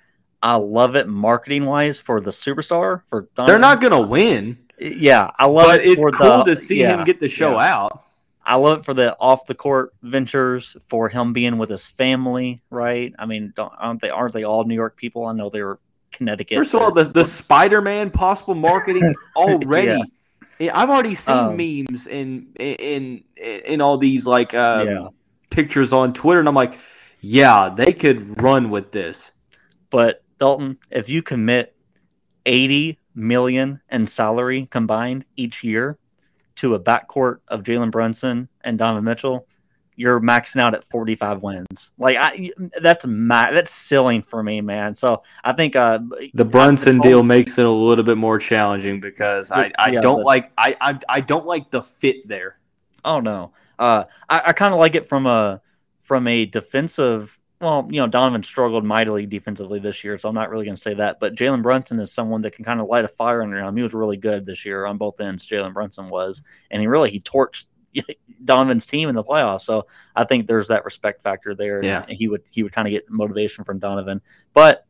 I 0.41 0.55
love 0.55 0.95
it 0.95 1.07
marketing 1.07 1.65
wise 1.65 1.99
for 1.99 2.21
the 2.21 2.31
superstar. 2.31 3.01
For 3.09 3.27
Donovan. 3.35 3.45
they're 3.45 3.59
not 3.59 3.81
gonna 3.81 4.01
win. 4.01 4.57
Yeah, 4.79 5.31
I 5.37 5.45
love 5.45 5.67
but 5.67 5.81
it. 5.81 5.87
it's 5.87 6.03
cool 6.15 6.43
the, 6.43 6.51
to 6.51 6.55
see 6.55 6.81
yeah, 6.81 6.97
him 6.97 7.03
get 7.03 7.19
the 7.19 7.29
show 7.29 7.53
yeah. 7.53 7.75
out. 7.75 8.03
I 8.43 8.55
love 8.55 8.79
it 8.79 8.85
for 8.85 8.93
the 8.93 9.15
off 9.19 9.45
the 9.45 9.53
court 9.53 9.93
ventures, 10.01 10.75
for 10.87 11.09
him 11.09 11.33
being 11.33 11.57
with 11.57 11.69
his 11.69 11.85
family. 11.85 12.61
Right? 12.69 13.13
I 13.19 13.25
mean, 13.25 13.53
aren't 13.57 14.01
they 14.01 14.09
aren't 14.09 14.33
they 14.33 14.43
all 14.43 14.63
New 14.63 14.75
York 14.75 14.97
people? 14.97 15.25
I 15.25 15.33
know 15.33 15.49
they're 15.49 15.79
Connecticut. 16.11 16.57
First 16.57 16.73
of 16.73 16.81
all, 16.81 16.91
the 16.91 17.05
the 17.05 17.25
Spider 17.25 17.81
Man 17.81 18.11
possible 18.11 18.55
marketing 18.55 19.13
already. 19.35 19.87
yeah 19.87 20.03
I've 20.69 20.89
already 20.89 21.15
seen 21.15 21.35
um, 21.35 21.57
memes 21.57 22.07
in 22.07 22.47
in 22.59 23.23
in 23.37 23.81
all 23.81 23.97
these 23.97 24.27
like 24.27 24.53
uh, 24.53 24.85
yeah. 24.87 25.07
pictures 25.49 25.93
on 25.93 26.13
Twitter, 26.13 26.39
and 26.39 26.47
I'm 26.47 26.55
like, 26.55 26.77
yeah, 27.21 27.73
they 27.75 27.93
could 27.93 28.41
run 28.41 28.69
with 28.69 28.91
this. 28.91 29.31
But 29.89 30.23
Dalton, 30.37 30.77
if 30.89 31.09
you 31.09 31.21
commit 31.21 31.75
80 32.45 32.97
million 33.15 33.81
in 33.91 34.07
salary 34.07 34.67
combined 34.71 35.25
each 35.35 35.63
year 35.63 35.97
to 36.55 36.75
a 36.75 36.79
backcourt 36.79 37.37
of 37.47 37.63
Jalen 37.63 37.91
Brunson 37.91 38.47
and 38.61 38.77
Donovan 38.77 39.03
Mitchell, 39.03 39.47
you're 39.95 40.19
maxing 40.19 40.59
out 40.59 40.73
at 40.73 40.83
45 40.85 41.41
wins. 41.41 41.91
Like 41.97 42.17
I, 42.19 42.51
that's 42.81 43.05
ma- 43.05 43.51
that's 43.51 43.71
ceiling 43.71 44.23
for 44.23 44.41
me, 44.41 44.61
man. 44.61 44.95
So 44.95 45.23
I 45.43 45.53
think 45.53 45.75
uh, 45.75 45.99
the 46.33 46.45
Brunson 46.45 46.99
deal 46.99 47.23
makes 47.23 47.57
it 47.57 47.65
a 47.65 47.69
little 47.69 48.03
bit 48.03 48.17
more 48.17 48.39
challenging 48.39 48.99
because 48.99 49.51
I, 49.51 49.71
I 49.77 49.91
yeah, 49.91 49.99
don't 49.99 50.23
like 50.23 50.51
I, 50.57 50.75
I 50.79 50.99
I 51.07 51.21
don't 51.21 51.45
like 51.45 51.69
the 51.69 51.83
fit 51.83 52.27
there. 52.27 52.57
Oh 53.03 53.19
no, 53.19 53.53
uh, 53.79 54.05
I, 54.29 54.41
I 54.47 54.53
kind 54.53 54.73
of 54.73 54.79
like 54.79 54.95
it 54.95 55.07
from 55.07 55.25
a 55.27 55.61
from 56.01 56.27
a 56.27 56.45
defensive. 56.45 57.37
Well, 57.59 57.87
you 57.91 57.99
know, 57.99 58.07
Donovan 58.07 58.41
struggled 58.41 58.83
mightily 58.83 59.27
defensively 59.27 59.79
this 59.79 60.03
year, 60.03 60.17
so 60.17 60.27
I'm 60.27 60.33
not 60.33 60.49
really 60.49 60.65
going 60.65 60.75
to 60.75 60.81
say 60.81 60.95
that. 60.95 61.19
But 61.19 61.35
Jalen 61.35 61.61
Brunson 61.61 61.99
is 61.99 62.11
someone 62.11 62.41
that 62.41 62.53
can 62.53 62.65
kind 62.65 62.81
of 62.81 62.87
light 62.87 63.05
a 63.05 63.07
fire 63.07 63.43
under 63.43 63.59
him. 63.59 63.75
He 63.77 63.83
was 63.83 63.93
really 63.93 64.17
good 64.17 64.47
this 64.47 64.65
year 64.65 64.87
on 64.87 64.97
both 64.97 65.21
ends. 65.21 65.47
Jalen 65.47 65.73
Brunson 65.73 66.09
was, 66.09 66.41
and 66.71 66.81
he 66.81 66.87
really 66.87 67.11
he 67.11 67.19
torched 67.19 67.65
Donovan's 68.45 68.85
team 68.85 69.09
in 69.09 69.15
the 69.15 69.23
playoffs. 69.23 69.61
So 69.61 69.87
I 70.15 70.23
think 70.23 70.47
there's 70.47 70.67
that 70.69 70.85
respect 70.85 71.21
factor 71.21 71.55
there. 71.55 71.83
Yeah. 71.83 72.05
he 72.07 72.27
would 72.27 72.43
he 72.49 72.63
would 72.63 72.71
kind 72.71 72.87
of 72.87 72.91
get 72.91 73.09
motivation 73.09 73.63
from 73.63 73.79
Donovan. 73.79 74.21
But 74.53 74.85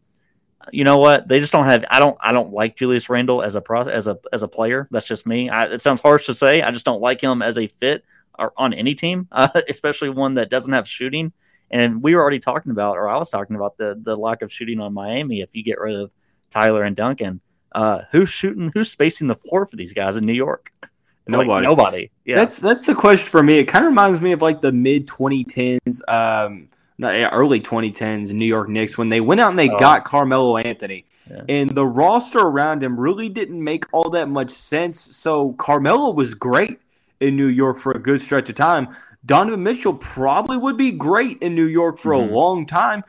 you 0.72 0.84
know 0.84 0.98
what? 0.98 1.28
They 1.28 1.40
just 1.40 1.52
don't 1.52 1.66
have. 1.66 1.86
I 1.90 2.00
don't. 2.00 2.18
I 2.22 2.32
don't 2.32 2.52
like 2.52 2.76
Julius 2.76 3.10
Randle 3.10 3.42
as 3.42 3.56
a 3.56 3.62
pro, 3.62 3.82
as 3.82 4.08
a 4.08 4.18
as 4.32 4.44
a 4.44 4.48
player. 4.48 4.88
That's 4.92 5.08
just 5.08 5.26
me. 5.26 5.50
I, 5.50 5.66
it 5.66 5.82
sounds 5.82 6.02
harsh 6.02 6.28
to 6.28 6.36
say. 6.36 6.62
I 6.62 6.72
just 6.72 6.86
don't 6.86 7.02
like 7.02 7.22
him 7.22 7.42
as 7.42 7.58
a 7.58 7.68
fit 7.68 8.04
or 8.38 8.54
on 8.58 8.74
any 8.74 8.96
team, 8.96 9.28
uh, 9.32 9.50
especially 9.70 10.10
one 10.10 10.36
that 10.36 10.50
doesn't 10.50 10.74
have 10.74 10.88
shooting. 10.88 11.32
And 11.70 12.04
we 12.04 12.16
were 12.16 12.22
already 12.22 12.40
talking 12.40 12.72
about, 12.72 12.98
or 12.98 13.08
I 13.08 13.18
was 13.18 13.30
talking 13.30 13.56
about 13.56 13.78
the 13.78 14.00
the 14.02 14.16
lack 14.16 14.42
of 14.42 14.52
shooting 14.52 14.80
on 14.80 14.94
Miami. 14.94 15.42
If 15.42 15.56
you 15.56 15.64
get 15.64 15.80
rid 15.80 15.96
of 15.96 16.12
Tyler 16.50 16.84
and 16.84 16.96
Duncan, 16.96 17.42
uh, 17.72 18.02
who's 18.12 18.30
shooting? 18.30 18.72
Who's 18.74 18.92
spacing 18.92 19.28
the 19.28 19.36
floor 19.36 19.66
for 19.66 19.76
these 19.76 19.94
guys 19.94 20.18
in 20.18 20.26
New 20.26 20.34
York? 20.34 20.72
Nobody. 21.28 21.50
Like, 21.50 21.64
nobody. 21.64 22.10
Yeah. 22.26 22.36
That's 22.36 22.58
that's 22.58 22.86
the 22.86 22.96
question 22.96 23.30
for 23.30 23.44
me. 23.44 23.60
It 23.60 23.66
kind 23.66 23.86
of 23.86 23.90
reminds 23.90 24.22
me 24.22 24.32
of 24.32 24.42
like 24.42 24.62
the 24.62 24.72
mid 24.72 25.08
2010s, 25.08 26.02
um, 26.08 26.70
early 27.02 27.60
2010s 27.60 28.34
New 28.34 28.46
York 28.46 28.70
Knicks 28.70 28.98
when 28.98 29.10
they 29.10 29.22
went 29.22 29.42
out 29.42 29.52
and 29.52 29.60
they 29.60 29.70
oh. 29.70 29.78
got 29.78 30.04
Carmelo 30.04 30.58
Anthony. 30.58 31.06
Yeah. 31.30 31.44
And 31.48 31.70
the 31.70 31.86
roster 31.86 32.40
around 32.40 32.84
him 32.84 33.00
really 33.00 33.30
didn't 33.30 33.64
make 33.64 33.86
all 33.92 34.10
that 34.12 34.28
much 34.28 34.50
sense. 34.50 35.00
So 35.16 35.54
Carmelo 35.54 36.12
was 36.12 36.34
great 36.34 36.80
in 37.20 37.36
New 37.36 37.48
York 37.48 37.78
for 37.78 37.92
a 37.92 38.00
good 38.00 38.22
stretch 38.22 38.50
of 38.50 38.56
time. 38.56 38.90
Donovan 39.26 39.64
Mitchell 39.64 39.94
probably 39.94 40.58
would 40.58 40.78
be 40.78 40.92
great 40.92 41.42
in 41.42 41.54
New 41.56 41.68
York 41.68 42.00
for 42.00 42.14
mm-hmm. 42.14 42.32
a 42.32 42.36
long 42.36 42.66
time, 42.66 43.04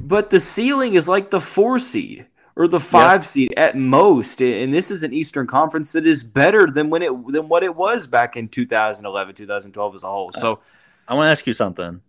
but 0.00 0.30
the 0.30 0.40
ceiling 0.40 0.94
is 0.94 1.08
like 1.08 1.30
the 1.30 1.40
four 1.40 1.78
seed 1.78 2.26
or 2.56 2.66
the 2.66 2.80
five 2.80 3.20
yeah. 3.20 3.26
seed 3.26 3.54
at 3.56 3.76
most. 3.76 4.40
And 4.40 4.72
this 4.72 4.90
is 4.90 5.02
an 5.02 5.12
Eastern 5.12 5.46
Conference 5.46 5.92
that 5.92 6.06
is 6.06 6.24
better 6.24 6.66
than 6.66 6.90
when 6.90 7.02
it 7.02 7.12
than 7.28 7.48
what 7.48 7.62
it 7.62 7.76
was 7.76 8.06
back 8.06 8.36
in 8.36 8.48
2011, 8.48 9.34
2012 9.34 9.94
as 9.94 10.02
a 10.04 10.08
whole. 10.08 10.30
Uh, 10.34 10.40
so 10.40 10.60
I 11.06 11.14
want 11.14 11.26
to 11.26 11.30
ask 11.30 11.46
you 11.46 11.52
something. 11.52 12.00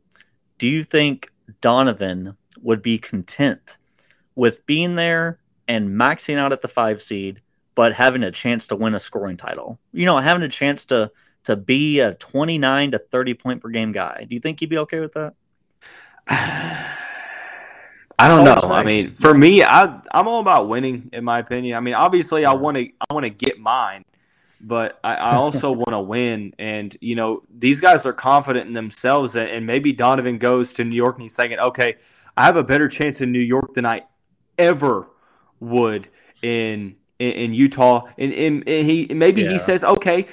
Do 0.58 0.68
you 0.68 0.84
think 0.84 1.32
Donovan 1.62 2.36
would 2.62 2.82
be 2.82 2.98
content 2.98 3.78
with 4.36 4.66
being 4.66 4.96
there 4.96 5.40
and 5.68 5.90
maxing 5.90 6.38
out 6.38 6.54
at 6.54 6.62
the 6.62 6.68
five 6.68 7.02
seed, 7.02 7.42
but 7.76 7.94
having 7.94 8.24
a 8.24 8.32
chance 8.32 8.68
to 8.68 8.76
win 8.76 8.96
a 8.96 9.00
scoring 9.00 9.38
title? 9.38 9.78
You 9.92 10.06
know, 10.06 10.18
having 10.18 10.44
a 10.44 10.50
chance 10.50 10.86
to 10.86 11.12
to 11.44 11.56
be 11.56 12.00
a 12.00 12.14
29 12.16 12.92
to 12.92 13.00
30 13.00 13.34
point 13.36 13.62
per 13.62 13.70
game 13.70 13.92
guy. 13.92 14.26
Do 14.28 14.34
you 14.34 14.42
think 14.42 14.60
he'd 14.60 14.70
be 14.70 14.80
okay 14.80 15.00
with 15.00 15.14
that? 15.14 15.34
I 18.20 18.28
don't 18.28 18.44
know. 18.44 18.74
I 18.74 18.84
mean, 18.84 19.14
for 19.14 19.34
me, 19.34 19.64
I 19.64 20.02
I'm 20.12 20.28
all 20.28 20.40
about 20.40 20.68
winning. 20.68 21.10
In 21.14 21.24
my 21.24 21.40
opinion, 21.40 21.78
I 21.78 21.80
mean, 21.80 21.94
obviously, 21.94 22.46
I 22.46 22.54
want 22.54 22.78
to 22.78 22.90
I 23.10 23.14
want 23.14 23.26
to 23.26 23.30
get 23.30 23.60
mine, 23.60 24.06
but 24.62 25.00
I, 25.04 25.16
I 25.16 25.36
also 25.36 25.72
want 25.72 25.92
to 25.92 26.00
win. 26.00 26.54
And, 26.58 26.96
you 27.02 27.16
know, 27.16 27.44
these 27.50 27.82
guys 27.82 28.06
are 28.06 28.14
confident 28.14 28.68
in 28.68 28.74
themselves. 28.74 29.36
And, 29.36 29.50
and 29.50 29.66
maybe 29.66 29.94
Donovan 29.94 30.38
goes 30.38 30.74
to 30.74 30.84
New 30.84 30.96
York 30.96 31.16
and 31.16 31.24
he's 31.24 31.36
thinking, 31.36 31.60
okay, 31.60 31.98
I 32.36 32.46
have 32.46 32.58
a 32.58 32.64
better 32.64 32.88
chance 32.88 33.22
in 33.22 33.32
New 33.32 33.40
York 33.40 33.74
than 33.74 33.86
I 33.86 34.04
ever 34.58 35.08
would 35.60 36.08
in 36.42 36.96
in, 37.20 37.32
in 37.32 37.54
Utah. 37.54 38.04
And, 38.18 38.34
and, 38.34 38.68
and, 38.68 38.88
he 38.88 39.08
maybe 39.14 39.44
yeah. 39.44 39.54
he 39.54 39.60
says, 39.60 39.84
okay, 39.84 40.28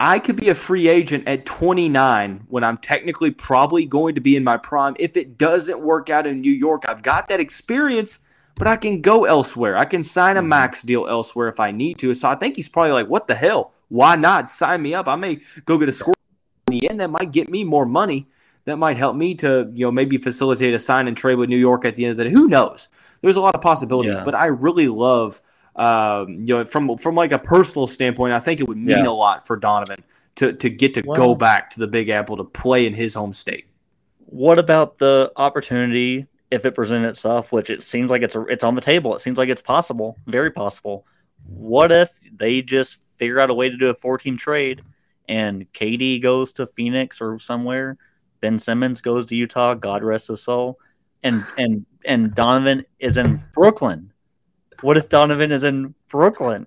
I 0.00 0.18
could 0.18 0.36
be 0.36 0.48
a 0.48 0.54
free 0.54 0.88
agent 0.88 1.26
at 1.26 1.46
29 1.46 2.46
when 2.48 2.64
I'm 2.64 2.76
technically 2.78 3.30
probably 3.30 3.86
going 3.86 4.16
to 4.16 4.20
be 4.20 4.36
in 4.36 4.44
my 4.44 4.56
prime. 4.56 4.96
If 4.98 5.16
it 5.16 5.38
doesn't 5.38 5.80
work 5.80 6.10
out 6.10 6.26
in 6.26 6.40
New 6.40 6.52
York, 6.52 6.84
I've 6.88 7.02
got 7.02 7.28
that 7.28 7.40
experience 7.40 8.20
but 8.56 8.66
I 8.66 8.76
can 8.76 9.00
go 9.00 9.24
elsewhere. 9.24 9.76
I 9.76 9.84
can 9.84 10.04
sign 10.04 10.36
a 10.36 10.40
mm-hmm. 10.40 10.48
max 10.48 10.82
deal 10.82 11.06
elsewhere 11.06 11.48
if 11.48 11.60
I 11.60 11.70
need 11.70 11.98
to. 11.98 12.14
So 12.14 12.28
I 12.28 12.34
think 12.34 12.56
he's 12.56 12.68
probably 12.68 12.92
like, 12.92 13.08
what 13.08 13.28
the 13.28 13.34
hell? 13.34 13.72
Why 13.88 14.16
not 14.16 14.50
sign 14.50 14.82
me 14.82 14.94
up? 14.94 15.08
I 15.08 15.16
may 15.16 15.40
go 15.64 15.78
get 15.78 15.88
a 15.88 15.92
score 15.92 16.14
in 16.68 16.78
the 16.78 16.90
end 16.90 17.00
that 17.00 17.10
might 17.10 17.32
get 17.32 17.50
me 17.50 17.64
more 17.64 17.86
money. 17.86 18.28
That 18.64 18.76
might 18.76 18.96
help 18.96 19.14
me 19.14 19.34
to, 19.36 19.70
you 19.74 19.84
know, 19.84 19.90
maybe 19.90 20.16
facilitate 20.16 20.72
a 20.72 20.78
sign 20.78 21.06
and 21.06 21.16
trade 21.16 21.36
with 21.36 21.50
New 21.50 21.58
York 21.58 21.84
at 21.84 21.96
the 21.96 22.04
end 22.04 22.12
of 22.12 22.16
the 22.16 22.24
day. 22.24 22.30
Who 22.30 22.48
knows? 22.48 22.88
There's 23.20 23.36
a 23.36 23.40
lot 23.40 23.54
of 23.54 23.60
possibilities, 23.60 24.16
yeah. 24.16 24.24
but 24.24 24.34
I 24.34 24.46
really 24.46 24.88
love, 24.88 25.42
um, 25.76 26.28
you 26.46 26.54
know, 26.54 26.64
from 26.64 26.96
from 26.98 27.14
like 27.14 27.32
a 27.32 27.38
personal 27.38 27.86
standpoint, 27.86 28.32
I 28.32 28.40
think 28.40 28.60
it 28.60 28.68
would 28.68 28.78
mean 28.78 29.04
yeah. 29.04 29.08
a 29.08 29.12
lot 29.12 29.46
for 29.46 29.56
Donovan 29.56 30.02
to 30.36 30.52
to 30.52 30.70
get 30.70 30.94
to 30.94 31.02
well, 31.04 31.16
go 31.16 31.34
back 31.34 31.70
to 31.70 31.80
the 31.80 31.86
Big 31.86 32.08
Apple 32.08 32.36
to 32.36 32.44
play 32.44 32.86
in 32.86 32.94
his 32.94 33.14
home 33.14 33.32
state. 33.32 33.66
What 34.26 34.58
about 34.58 34.98
the 34.98 35.32
opportunity 35.36 36.26
if 36.54 36.64
it 36.64 36.74
presented 36.74 37.08
itself, 37.08 37.50
which 37.50 37.68
it 37.68 37.82
seems 37.82 38.10
like 38.10 38.22
it's 38.22 38.36
it's 38.48 38.64
on 38.64 38.76
the 38.76 38.80
table. 38.80 39.14
It 39.14 39.20
seems 39.20 39.38
like 39.38 39.48
it's 39.48 39.62
possible, 39.62 40.16
very 40.26 40.52
possible. 40.52 41.04
What 41.46 41.90
if 41.90 42.10
they 42.32 42.62
just 42.62 43.00
figure 43.16 43.40
out 43.40 43.50
a 43.50 43.54
way 43.54 43.68
to 43.68 43.76
do 43.76 43.88
a 43.88 43.94
four 43.94 44.18
team 44.18 44.36
trade 44.36 44.82
and 45.28 45.70
KD 45.72 46.22
goes 46.22 46.52
to 46.54 46.66
Phoenix 46.66 47.20
or 47.20 47.38
somewhere, 47.38 47.96
Ben 48.40 48.58
Simmons 48.58 49.00
goes 49.00 49.26
to 49.26 49.34
Utah, 49.34 49.74
God 49.74 50.04
rest 50.04 50.28
his 50.28 50.42
soul, 50.42 50.78
and 51.24 51.44
and 51.58 51.84
and 52.04 52.34
Donovan 52.34 52.84
is 53.00 53.16
in 53.16 53.42
Brooklyn. 53.52 54.12
What 54.82 54.96
if 54.96 55.08
Donovan 55.08 55.52
is 55.52 55.64
in 55.64 55.94
Brooklyn? 56.08 56.66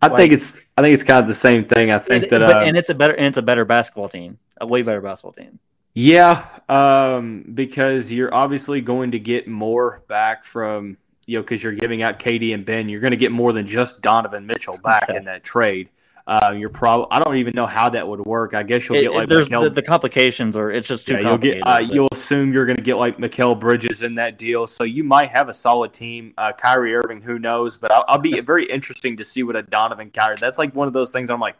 I 0.00 0.06
like, 0.06 0.16
think 0.16 0.32
it's 0.32 0.56
I 0.76 0.82
think 0.82 0.94
it's 0.94 1.02
kind 1.02 1.20
of 1.20 1.26
the 1.26 1.34
same 1.34 1.64
thing. 1.64 1.90
I 1.90 1.98
think 1.98 2.24
it, 2.24 2.30
that 2.30 2.42
uh, 2.42 2.60
and 2.60 2.76
it's 2.76 2.88
a 2.88 2.94
better 2.94 3.14
and 3.14 3.26
it's 3.26 3.38
a 3.38 3.42
better 3.42 3.64
basketball 3.64 4.08
team, 4.08 4.38
a 4.60 4.66
way 4.66 4.82
better 4.82 5.00
basketball 5.00 5.32
team. 5.32 5.58
Yeah, 5.94 6.46
um, 6.68 7.44
because 7.54 8.12
you're 8.12 8.32
obviously 8.32 8.80
going 8.80 9.10
to 9.12 9.18
get 9.18 9.48
more 9.48 10.02
back 10.06 10.44
from 10.44 10.96
you 11.26 11.38
know 11.38 11.42
because 11.42 11.62
you're 11.62 11.72
giving 11.72 12.02
out 12.02 12.20
KD 12.20 12.54
and 12.54 12.64
Ben. 12.64 12.88
You're 12.88 13.00
going 13.00 13.10
to 13.10 13.16
get 13.16 13.32
more 13.32 13.52
than 13.52 13.66
just 13.66 14.00
Donovan 14.02 14.46
Mitchell 14.46 14.78
back 14.84 15.08
in 15.14 15.24
that 15.24 15.42
trade. 15.42 15.88
Uh, 16.28 16.52
you're 16.54 16.68
probably 16.68 17.06
I 17.10 17.20
don't 17.20 17.36
even 17.36 17.54
know 17.54 17.64
how 17.64 17.88
that 17.88 18.06
would 18.06 18.20
work. 18.20 18.52
I 18.52 18.62
guess 18.62 18.86
you'll 18.86 18.98
it, 18.98 19.02
get 19.04 19.12
like 19.14 19.28
the, 19.30 19.70
the, 19.70 19.80
complications 19.80 20.58
are 20.58 20.70
it's 20.70 20.86
just 20.86 21.06
too 21.06 21.14
yeah, 21.14 21.20
you'll 21.20 21.38
get 21.38 21.66
uh, 21.66 21.78
you'll 21.78 22.10
assume 22.12 22.52
you're 22.52 22.66
going 22.66 22.76
to 22.76 22.82
get 22.82 22.96
like 22.96 23.16
Mikal 23.16 23.58
Bridges 23.58 24.02
in 24.02 24.16
that 24.16 24.36
deal, 24.36 24.66
so 24.66 24.84
you 24.84 25.02
might 25.02 25.30
have 25.30 25.48
a 25.48 25.54
solid 25.54 25.94
team. 25.94 26.34
Uh, 26.36 26.52
Kyrie 26.52 26.94
Irving, 26.94 27.22
who 27.22 27.38
knows? 27.38 27.78
But 27.78 27.92
I'll, 27.92 28.04
I'll 28.08 28.18
be 28.18 28.38
very 28.42 28.66
interesting 28.66 29.16
to 29.16 29.24
see 29.24 29.42
what 29.42 29.56
a 29.56 29.62
Donovan 29.62 30.10
Kyrie. 30.10 30.36
That's 30.38 30.58
like 30.58 30.74
one 30.74 30.86
of 30.86 30.92
those 30.92 31.12
things. 31.12 31.30
I'm 31.30 31.40
like, 31.40 31.56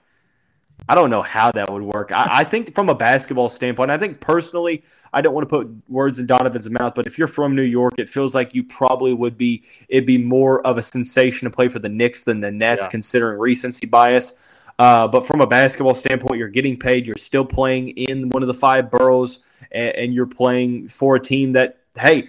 I 0.86 0.94
don't 0.94 1.08
know 1.08 1.22
how 1.22 1.50
that 1.52 1.72
would 1.72 1.82
work. 1.82 2.12
I, 2.12 2.40
I, 2.40 2.44
think 2.44 2.74
from 2.74 2.90
a 2.90 2.94
basketball 2.94 3.48
standpoint, 3.48 3.90
I 3.90 3.96
think 3.96 4.20
personally, 4.20 4.84
I 5.14 5.22
don't 5.22 5.32
want 5.32 5.48
to 5.48 5.56
put 5.56 5.68
words 5.88 6.18
in 6.18 6.26
Donovan's 6.26 6.68
mouth, 6.68 6.94
but 6.94 7.06
if 7.06 7.16
you're 7.16 7.26
from 7.26 7.56
New 7.56 7.62
York, 7.62 7.94
it 7.96 8.08
feels 8.08 8.34
like 8.34 8.54
you 8.54 8.64
probably 8.64 9.14
would 9.14 9.38
be. 9.38 9.64
It'd 9.88 10.06
be 10.06 10.18
more 10.18 10.64
of 10.66 10.76
a 10.76 10.82
sensation 10.82 11.46
to 11.46 11.54
play 11.54 11.68
for 11.70 11.78
the 11.78 11.88
Knicks 11.88 12.24
than 12.24 12.40
the 12.40 12.50
Nets, 12.50 12.84
yeah. 12.84 12.90
considering 12.90 13.38
recency 13.38 13.86
bias. 13.86 14.34
Uh, 14.78 15.08
but 15.08 15.26
from 15.26 15.40
a 15.40 15.46
basketball 15.46 15.94
standpoint, 15.94 16.38
you're 16.38 16.48
getting 16.48 16.78
paid. 16.78 17.04
You're 17.04 17.16
still 17.16 17.44
playing 17.44 17.90
in 17.90 18.28
one 18.28 18.42
of 18.42 18.46
the 18.46 18.54
five 18.54 18.90
boroughs, 18.90 19.40
and, 19.72 19.96
and 19.96 20.14
you're 20.14 20.26
playing 20.26 20.88
for 20.88 21.16
a 21.16 21.20
team 21.20 21.52
that, 21.52 21.78
hey, 21.98 22.28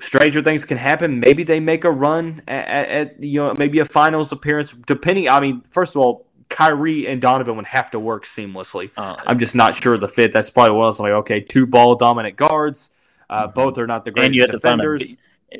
stranger 0.00 0.42
things 0.42 0.64
can 0.64 0.78
happen. 0.78 1.20
Maybe 1.20 1.44
they 1.44 1.60
make 1.60 1.84
a 1.84 1.90
run 1.90 2.42
at, 2.48 2.88
at, 2.88 3.22
you 3.22 3.40
know 3.40 3.54
maybe 3.54 3.78
a 3.78 3.84
finals 3.84 4.32
appearance. 4.32 4.72
Depending, 4.72 5.28
I 5.28 5.40
mean, 5.40 5.62
first 5.70 5.94
of 5.94 6.02
all, 6.02 6.26
Kyrie 6.48 7.06
and 7.06 7.20
Donovan 7.20 7.56
would 7.56 7.66
have 7.66 7.90
to 7.92 8.00
work 8.00 8.24
seamlessly. 8.24 8.90
Uh, 8.96 9.16
I'm 9.26 9.38
just 9.38 9.54
not 9.54 9.74
sure 9.74 9.94
of 9.94 10.00
the 10.00 10.08
fit. 10.08 10.32
That's 10.32 10.50
probably 10.50 10.76
what 10.76 10.84
I 10.84 10.88
was 10.88 11.00
like. 11.00 11.12
Okay, 11.12 11.40
two 11.40 11.66
ball 11.66 11.94
dominant 11.94 12.36
guards. 12.36 12.90
Uh, 13.28 13.44
mm-hmm. 13.44 13.54
both 13.54 13.78
are 13.78 13.86
not 13.86 14.04
the 14.04 14.10
greatest 14.10 14.52
defenders. 14.52 15.14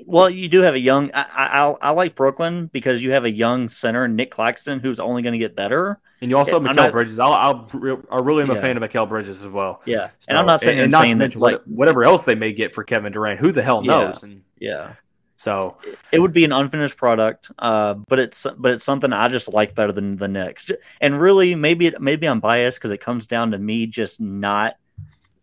Well, 0.05 0.29
you 0.29 0.49
do 0.49 0.63
have 0.63 0.75
a 0.75 0.79
young. 0.79 1.11
I, 1.15 1.25
I, 1.33 1.75
I 1.81 1.91
like 1.91 2.17
Brooklyn 2.17 2.67
because 2.67 3.01
you 3.03 3.13
have 3.13 3.25
a 3.25 3.31
young 3.31 3.69
center, 3.69 4.09
Nic 4.09 4.33
Claxton, 4.33 4.81
who's 4.81 4.99
only 4.99 5.23
going 5.23 5.33
to 5.33 5.39
get 5.39 5.55
better. 5.55 6.01
And 6.21 6.31
you 6.31 6.37
also 6.37 6.61
have 6.61 6.77
Mikal 6.77 6.91
Bridges. 6.91 7.19
I'll, 7.21 7.33
I'll, 7.33 7.69
I 8.11 8.19
really 8.19 8.43
am 8.43 8.51
yeah. 8.51 8.57
a 8.57 8.61
fan 8.61 8.77
of 8.77 8.83
Mikal 8.83 9.09
Bridges 9.09 9.43
as 9.43 9.49
well. 9.49 9.83
Yeah, 9.85 10.09
so, 10.19 10.27
and 10.31 10.39
I'm 10.39 10.47
not 10.47 10.61
saying, 10.61 10.79
and, 10.79 10.85
and 10.85 10.93
not 10.93 11.09
to 11.09 11.15
mention 11.15 11.41
like, 11.41 11.63
whatever 11.65 12.05
else 12.05 12.25
they 12.25 12.35
may 12.35 12.53
get 12.53 12.75
for 12.75 12.83
Kevin 12.83 13.13
Durant. 13.13 13.39
Who 13.39 13.53
the 13.53 13.63
hell 13.63 13.83
knows? 13.83 14.23
Yeah, 14.23 14.29
and 14.29 14.43
yeah, 14.59 14.93
so 15.37 15.77
it 16.11 16.19
would 16.19 16.33
be 16.33 16.45
an 16.45 16.53
unfinished 16.53 16.97
product, 16.97 17.51
uh, 17.59 17.95
but 17.95 18.19
it's 18.19 18.47
but 18.59 18.73
it's 18.73 18.85
something 18.85 19.13
I 19.13 19.29
just 19.29 19.53
like 19.53 19.75
better 19.75 19.93
than 19.93 20.17
the 20.17 20.29
Knicks. 20.29 20.71
And 21.01 21.21
really, 21.21 21.55
maybe 21.55 21.93
maybe 22.01 22.27
I'm 22.27 22.41
biased 22.41 22.79
because 22.79 22.91
it 22.91 22.99
comes 22.99 23.27
down 23.27 23.51
to 23.51 23.59
me 23.59 23.87
just 23.87 24.21
not 24.21 24.77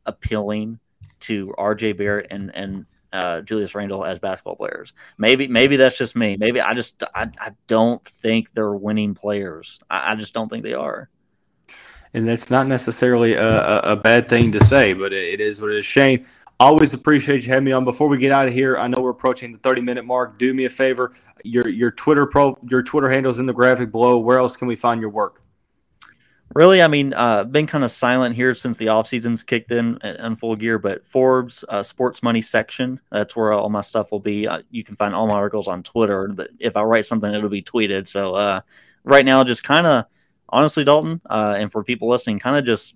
appealing 0.06 0.80
to 1.22 1.54
R.J. 1.58 1.94
Barrett 1.94 2.28
and 2.32 2.52
and 2.56 2.86
uh, 3.14 3.42
Julius 3.42 3.76
Randle 3.76 4.04
as 4.04 4.20
basketball 4.20 4.56
players. 4.56 4.94
Maybe 5.18 5.48
maybe 5.48 5.78
that's 5.78 5.98
just 5.98 6.16
me. 6.16 6.36
Maybe 6.36 6.60
I 6.60 6.74
just 6.74 7.04
I, 7.16 7.30
I 7.40 7.52
don't 7.68 8.04
think 8.06 8.54
they're 8.54 8.74
winning 8.74 9.16
players. 9.16 9.80
I, 9.90 10.12
I 10.12 10.16
just 10.16 10.34
don't 10.34 10.50
think 10.50 10.64
they 10.64 10.74
are. 10.74 11.10
And 12.16 12.28
that's 12.28 12.52
not 12.52 12.68
necessarily 12.68 13.34
a, 13.34 13.80
a, 13.80 13.96
bad 13.96 14.30
thing 14.30 14.52
to 14.52 14.64
say, 14.64 14.94
but 14.94 15.12
it, 15.12 15.34
it 15.34 15.42
is 15.42 15.60
what 15.60 15.72
it 15.72 15.78
is. 15.78 15.86
Shane, 15.86 16.24
Always 16.64 16.94
appreciate 16.94 17.44
you 17.44 17.50
having 17.50 17.66
me 17.66 17.74
on. 17.74 17.84
Before 17.84 18.08
we 18.08 18.18
get 18.18 18.32
out 18.32 18.48
of 18.48 18.54
here, 18.54 18.78
I 18.78 18.88
know 18.88 19.02
we're 19.02 19.10
approaching 19.10 19.52
the 19.52 19.58
30 19.58 19.82
minute 19.82 20.06
mark. 20.06 20.38
Do 20.38 20.54
me 20.54 20.64
a 20.64 20.70
favor. 20.70 21.12
Your 21.44 21.68
your 21.68 21.92
Twitter 21.92 22.26
pro 22.26 22.58
your 22.70 22.82
Twitter 22.82 23.10
handle 23.10 23.32
is 23.32 23.40
in 23.40 23.46
the 23.46 23.54
graphic 23.54 23.92
below. 23.92 24.20
Where 24.20 24.38
else 24.38 24.56
can 24.56 24.70
we 24.70 24.76
find 24.76 25.02
your 25.02 25.10
work? 25.10 25.43
Really, 26.56 26.84
I 26.84 26.88
mean, 26.88 27.14
uh, 27.16 27.46
been 27.46 27.66
kind 27.66 27.84
of 27.84 27.90
silent 27.90 28.36
here 28.36 28.54
since 28.54 28.78
the 28.78 28.90
off 28.90 29.08
season's 29.08 29.44
kicked 29.44 29.72
in 29.72 29.98
in 29.98 30.36
full 30.36 30.56
gear. 30.56 30.78
But 30.78 31.06
Forbes 31.08 31.66
uh, 31.68 31.82
Sports 31.82 32.22
Money 32.22 32.42
section, 32.42 33.00
that's 33.12 33.36
where 33.36 33.54
all 33.54 33.70
my 33.70 33.82
stuff 33.82 34.12
will 34.12 34.20
be. 34.20 34.48
Uh, 34.48 34.62
you 34.70 34.84
can 34.84 34.96
find 34.96 35.16
all 35.16 35.26
my 35.26 35.34
articles 35.34 35.68
on 35.68 35.82
Twitter. 35.82 36.28
But 36.28 36.52
if 36.60 36.78
I 36.78 36.84
write 36.84 37.08
something, 37.08 37.34
it'll 37.34 37.50
be 37.50 37.64
tweeted. 37.64 38.08
So 38.08 38.36
uh, 38.36 38.62
right 39.04 39.26
now, 39.26 39.44
just 39.44 39.64
kind 39.64 39.88
of 39.88 40.06
honestly, 40.50 40.84
Dalton, 40.84 41.22
uh, 41.28 41.56
and 41.58 41.72
for 41.72 41.84
people 41.84 42.08
listening, 42.08 42.38
kind 42.38 42.56
of 42.56 42.66
just 42.66 42.96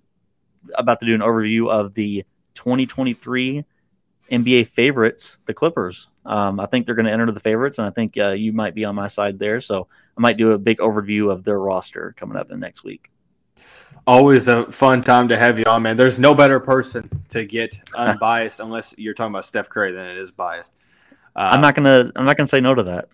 about 0.74 1.00
to 1.00 1.06
do 1.06 1.14
an 1.14 1.20
overview 1.20 1.68
of 1.68 1.94
the 1.94 2.24
2023 2.54 3.64
NBA 4.30 4.68
favorites, 4.68 5.38
the 5.46 5.54
Clippers. 5.54 6.08
Um, 6.24 6.60
I 6.60 6.66
think 6.66 6.86
they're 6.86 6.94
going 6.94 7.06
to 7.06 7.12
enter 7.12 7.32
the 7.32 7.40
favorites, 7.40 7.78
and 7.78 7.88
I 7.88 7.90
think 7.90 8.16
uh, 8.18 8.30
you 8.30 8.52
might 8.52 8.76
be 8.76 8.84
on 8.84 8.94
my 8.94 9.08
side 9.08 9.40
there. 9.40 9.60
So 9.60 9.88
I 10.16 10.20
might 10.20 10.36
do 10.36 10.52
a 10.52 10.58
big 10.58 10.78
overview 10.78 11.32
of 11.32 11.42
their 11.42 11.58
roster 11.58 12.14
coming 12.16 12.36
up 12.36 12.52
in 12.52 12.60
next 12.60 12.84
week. 12.84 13.10
Always 14.08 14.48
a 14.48 14.64
fun 14.72 15.02
time 15.02 15.28
to 15.28 15.36
have 15.36 15.58
you 15.58 15.66
on, 15.66 15.82
man. 15.82 15.98
There's 15.98 16.18
no 16.18 16.34
better 16.34 16.58
person 16.58 17.10
to 17.28 17.44
get 17.44 17.78
unbiased 17.94 18.58
unless 18.58 18.94
you're 18.96 19.12
talking 19.12 19.32
about 19.32 19.44
Steph 19.44 19.68
Curry 19.68 19.92
than 19.92 20.06
it 20.06 20.16
is 20.16 20.30
biased. 20.30 20.72
Uh, 21.36 21.50
I'm 21.52 21.60
not 21.60 21.74
gonna. 21.74 22.10
I'm 22.16 22.24
not 22.24 22.38
gonna 22.38 22.48
say 22.48 22.58
no 22.58 22.74
to 22.74 22.84
that. 22.84 23.10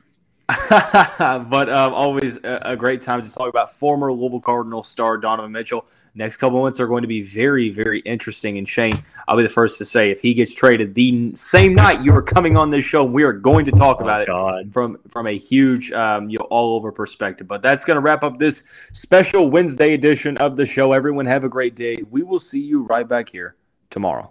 but 0.68 1.70
um, 1.70 1.94
always 1.94 2.36
a, 2.44 2.60
a, 2.64 2.76
great 2.76 3.00
time 3.00 3.22
to 3.22 3.32
talk 3.32 3.48
about 3.48 3.72
former 3.72 4.12
Louisville 4.12 4.42
Cardinal 4.42 4.82
star 4.82 5.16
Donovan 5.16 5.52
Mitchell. 5.52 5.86
Next 6.14 6.36
couple 6.36 6.60
months 6.60 6.80
are 6.80 6.86
going 6.86 7.00
to 7.00 7.08
be 7.08 7.22
very, 7.22 7.70
very 7.70 8.00
interesting. 8.00 8.58
And 8.58 8.68
Shane, 8.68 9.02
I'll 9.26 9.38
be 9.38 9.42
the 9.42 9.48
first 9.48 9.78
to 9.78 9.86
say 9.86 10.10
if 10.10 10.20
he 10.20 10.34
gets 10.34 10.52
traded 10.52 10.94
the 10.94 11.34
same 11.34 11.74
night 11.74 12.02
you 12.02 12.14
are 12.14 12.22
coming 12.22 12.58
on 12.58 12.68
this 12.68 12.84
show, 12.84 13.04
we 13.04 13.22
are 13.22 13.32
going 13.32 13.64
to 13.64 13.72
talk 13.72 13.98
oh, 14.00 14.04
about 14.04 14.26
God. 14.26 14.66
it 14.66 14.72
from 14.72 14.98
from 15.08 15.26
a 15.26 15.36
huge, 15.36 15.92
um, 15.92 16.28
you 16.28 16.38
know, 16.38 16.44
all 16.50 16.76
over 16.76 16.92
perspective. 16.92 17.48
But 17.48 17.62
that's 17.62 17.86
going 17.86 17.96
to 17.96 18.02
wrap 18.02 18.22
up 18.22 18.38
this 18.38 18.64
special 18.92 19.50
Wednesday 19.50 19.94
edition 19.94 20.36
of 20.36 20.56
the 20.56 20.66
show. 20.66 20.92
Everyone 20.92 21.24
have 21.24 21.44
a 21.44 21.48
great 21.48 21.74
day. 21.74 22.02
We 22.10 22.22
will 22.22 22.38
see 22.38 22.60
you 22.60 22.82
right 22.82 23.08
back 23.08 23.30
here 23.30 23.56
tomorrow. 23.88 24.30